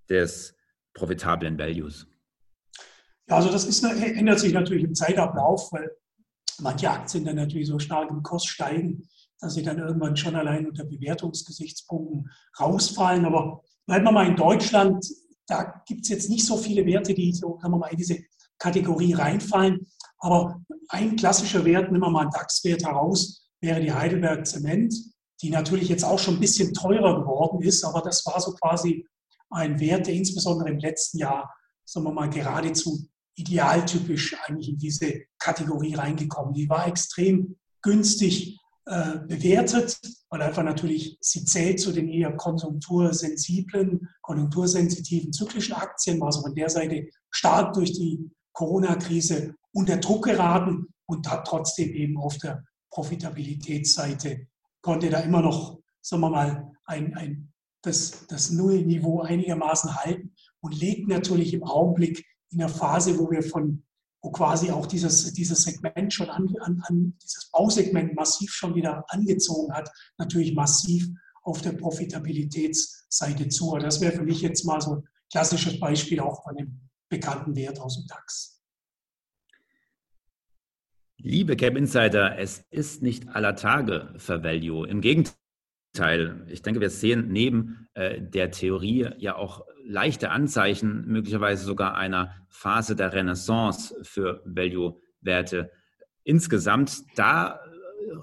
des 0.09 0.55
profitablen 0.93 1.57
Values? 1.57 2.07
Ja, 3.27 3.35
also 3.35 3.51
das 3.51 3.65
ist, 3.65 3.83
ändert 3.83 4.39
sich 4.39 4.53
natürlich 4.53 4.83
im 4.83 4.95
Zeitablauf, 4.95 5.71
weil 5.71 5.91
manche 6.59 6.89
Aktien 6.89 7.25
dann 7.25 7.35
natürlich 7.35 7.67
so 7.67 7.77
stark 7.79 8.09
im 8.09 8.23
Kurs 8.23 8.45
steigen, 8.45 9.07
dass 9.39 9.53
sie 9.53 9.63
dann 9.63 9.79
irgendwann 9.79 10.15
schon 10.15 10.35
allein 10.35 10.67
unter 10.67 10.85
Bewertungsgesichtspunkten 10.85 12.29
rausfallen. 12.59 13.25
Aber 13.25 13.63
bleiben 13.85 14.05
wir 14.05 14.11
mal 14.11 14.27
in 14.27 14.35
Deutschland, 14.35 15.05
da 15.45 15.81
gibt 15.85 16.03
es 16.03 16.09
jetzt 16.09 16.29
nicht 16.29 16.45
so 16.45 16.57
viele 16.57 16.85
Werte, 16.85 17.13
die 17.13 17.31
so, 17.33 17.59
sagen 17.61 17.73
wir 17.73 17.77
mal, 17.77 17.91
in 17.91 17.97
diese 17.97 18.17
Kategorie 18.57 19.13
reinfallen. 19.13 19.87
Aber 20.19 20.61
ein 20.89 21.15
klassischer 21.15 21.63
Wert, 21.65 21.91
nehmen 21.91 22.03
wir 22.03 22.09
mal 22.09 22.21
einen 22.21 22.31
DAX-Wert 22.31 22.83
heraus, 22.83 23.47
wäre 23.61 23.81
die 23.81 23.93
Heidelberg 23.93 24.47
Zement, 24.47 24.93
die 25.41 25.49
natürlich 25.49 25.89
jetzt 25.89 26.03
auch 26.03 26.17
schon 26.17 26.35
ein 26.35 26.39
bisschen 26.39 26.73
teurer 26.73 27.19
geworden 27.19 27.61
ist, 27.61 27.83
aber 27.83 28.01
das 28.01 28.25
war 28.25 28.39
so 28.39 28.53
quasi 28.53 29.05
ein 29.49 29.79
Wert, 29.79 30.07
der 30.07 30.13
insbesondere 30.13 30.69
im 30.69 30.79
letzten 30.79 31.19
Jahr, 31.19 31.53
sagen 31.85 32.05
wir 32.05 32.13
mal, 32.13 32.29
geradezu 32.29 33.07
idealtypisch 33.35 34.35
eigentlich 34.45 34.69
in 34.69 34.77
diese 34.77 35.21
Kategorie 35.39 35.93
reingekommen. 35.93 36.53
Die 36.53 36.69
war 36.69 36.87
extrem 36.87 37.55
günstig 37.81 38.59
äh, 38.85 39.19
bewertet, 39.27 39.99
weil 40.29 40.41
einfach 40.41 40.63
natürlich 40.63 41.17
sie 41.21 41.45
zählt 41.45 41.79
zu 41.79 41.91
den 41.91 42.09
eher 42.09 42.35
konjunktursensiblen, 42.35 44.09
konjunktursensitiven 44.21 45.31
zyklischen 45.31 45.75
Aktien, 45.75 46.19
war 46.19 46.27
also 46.27 46.41
von 46.41 46.55
der 46.55 46.69
Seite 46.69 47.07
stark 47.29 47.73
durch 47.73 47.93
die 47.93 48.31
Corona-Krise 48.53 49.53
unter 49.71 49.97
Druck 49.97 50.25
geraten 50.25 50.87
und 51.05 51.29
hat 51.29 51.45
trotzdem 51.45 51.93
eben 51.93 52.17
auf 52.17 52.37
der 52.37 52.63
Profitabilitätsseite 52.89 54.47
konnte 54.81 55.09
da 55.09 55.19
immer 55.19 55.41
noch, 55.41 55.79
sagen 56.01 56.21
wir 56.21 56.29
mal, 56.29 56.71
ein, 56.85 57.13
ein, 57.15 57.51
das, 57.87 58.27
das 58.27 58.51
Nullniveau 58.51 59.21
einigermaßen 59.21 59.95
halten 59.95 60.33
und 60.59 60.79
legt 60.79 61.07
natürlich 61.07 61.53
im 61.53 61.63
Augenblick 61.63 62.25
in 62.49 62.59
der 62.59 62.69
Phase, 62.69 63.17
wo 63.17 63.31
wir 63.31 63.41
von, 63.41 63.83
wo 64.21 64.31
quasi 64.31 64.71
auch 64.71 64.85
dieses, 64.85 65.33
dieses 65.33 65.63
Segment 65.63 66.13
schon 66.13 66.29
an, 66.29 66.53
an, 66.61 66.83
an 66.87 67.17
dieses 67.21 67.49
Bausegment 67.51 68.15
massiv 68.15 68.51
schon 68.51 68.75
wieder 68.75 69.05
angezogen 69.09 69.73
hat, 69.73 69.89
natürlich 70.17 70.53
massiv 70.53 71.07
auf 71.43 71.61
der 71.61 71.73
Profitabilitätsseite 71.73 73.47
zu. 73.49 73.77
Das 73.77 74.01
wäre 74.01 74.13
für 74.13 74.23
mich 74.23 74.41
jetzt 74.41 74.65
mal 74.65 74.81
so 74.81 74.95
ein 74.95 75.07
klassisches 75.31 75.79
Beispiel 75.79 76.19
auch 76.19 76.43
von 76.43 76.55
dem 76.55 76.81
bekannten 77.09 77.55
Wert 77.55 77.79
aus 77.79 77.95
dem 77.95 78.07
DAX. 78.07 78.61
Liebe 81.19 81.55
Cap 81.55 81.75
Insider, 81.75 82.37
es 82.37 82.63
ist 82.69 83.01
nicht 83.01 83.29
aller 83.29 83.55
Tage 83.55 84.13
für 84.17 84.43
Value. 84.43 84.87
Im 84.87 85.01
Gegenteil, 85.97 86.45
ich 86.47 86.61
denke, 86.61 86.79
wir 86.79 86.91
sehen 86.91 87.29
neben 87.29 87.87
äh, 87.95 88.21
der 88.21 88.51
Theorie 88.51 89.09
ja 89.17 89.35
auch 89.35 89.65
leichte 89.83 90.29
Anzeichen, 90.29 91.07
möglicherweise 91.07 91.65
sogar 91.65 91.95
einer 91.95 92.35
Phase 92.49 92.95
der 92.95 93.13
Renaissance 93.13 93.95
für 94.03 94.43
Value-Werte. 94.45 95.71
Insgesamt, 96.23 97.01
da 97.15 97.61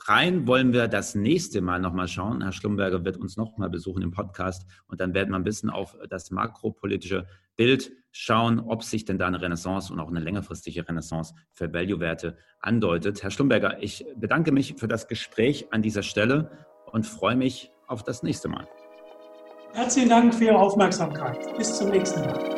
rein 0.07 0.47
wollen 0.47 0.73
wir 0.73 0.87
das 0.87 1.17
nächste 1.17 1.63
Mal 1.63 1.81
nochmal 1.81 2.07
schauen. 2.07 2.43
Herr 2.43 2.53
Schlumberger 2.53 3.05
wird 3.05 3.17
uns 3.17 3.37
nochmal 3.37 3.71
besuchen 3.71 4.03
im 4.03 4.13
Podcast 4.13 4.67
und 4.87 5.01
dann 5.01 5.13
werden 5.13 5.31
wir 5.31 5.37
ein 5.37 5.43
bisschen 5.45 5.69
auf 5.69 5.97
das 6.09 6.31
makropolitische 6.31 7.27
Bild 7.57 7.91
schauen, 8.13 8.61
ob 8.61 8.85
sich 8.85 9.05
denn 9.05 9.19
da 9.19 9.27
eine 9.27 9.43
Renaissance 9.43 9.93
und 9.93 9.99
auch 9.99 10.11
eine 10.11 10.21
längerfristige 10.21 10.89
Renaissance 10.89 11.35
für 11.51 11.73
Value-Werte 11.73 12.37
andeutet. 12.61 13.25
Herr 13.25 13.33
Schlumberger, 13.33 13.83
ich 13.83 14.07
bedanke 14.15 14.53
mich 14.53 14.77
für 14.79 14.87
das 14.87 15.09
Gespräch 15.09 15.67
an 15.73 15.83
dieser 15.83 16.05
Stelle 16.05 16.67
und 16.95 17.05
freue 17.05 17.35
mich 17.35 17.73
auf 17.89 18.05
das 18.05 18.23
nächste 18.23 18.49
Mal. 18.49 18.67
Herzlichen 19.75 20.09
Dank 20.09 20.33
für 20.33 20.45
Ihre 20.45 20.59
Aufmerksamkeit. 20.59 21.57
Bis 21.59 21.77
zum 21.77 21.91
nächsten 21.91 22.21
Mal. 22.21 22.54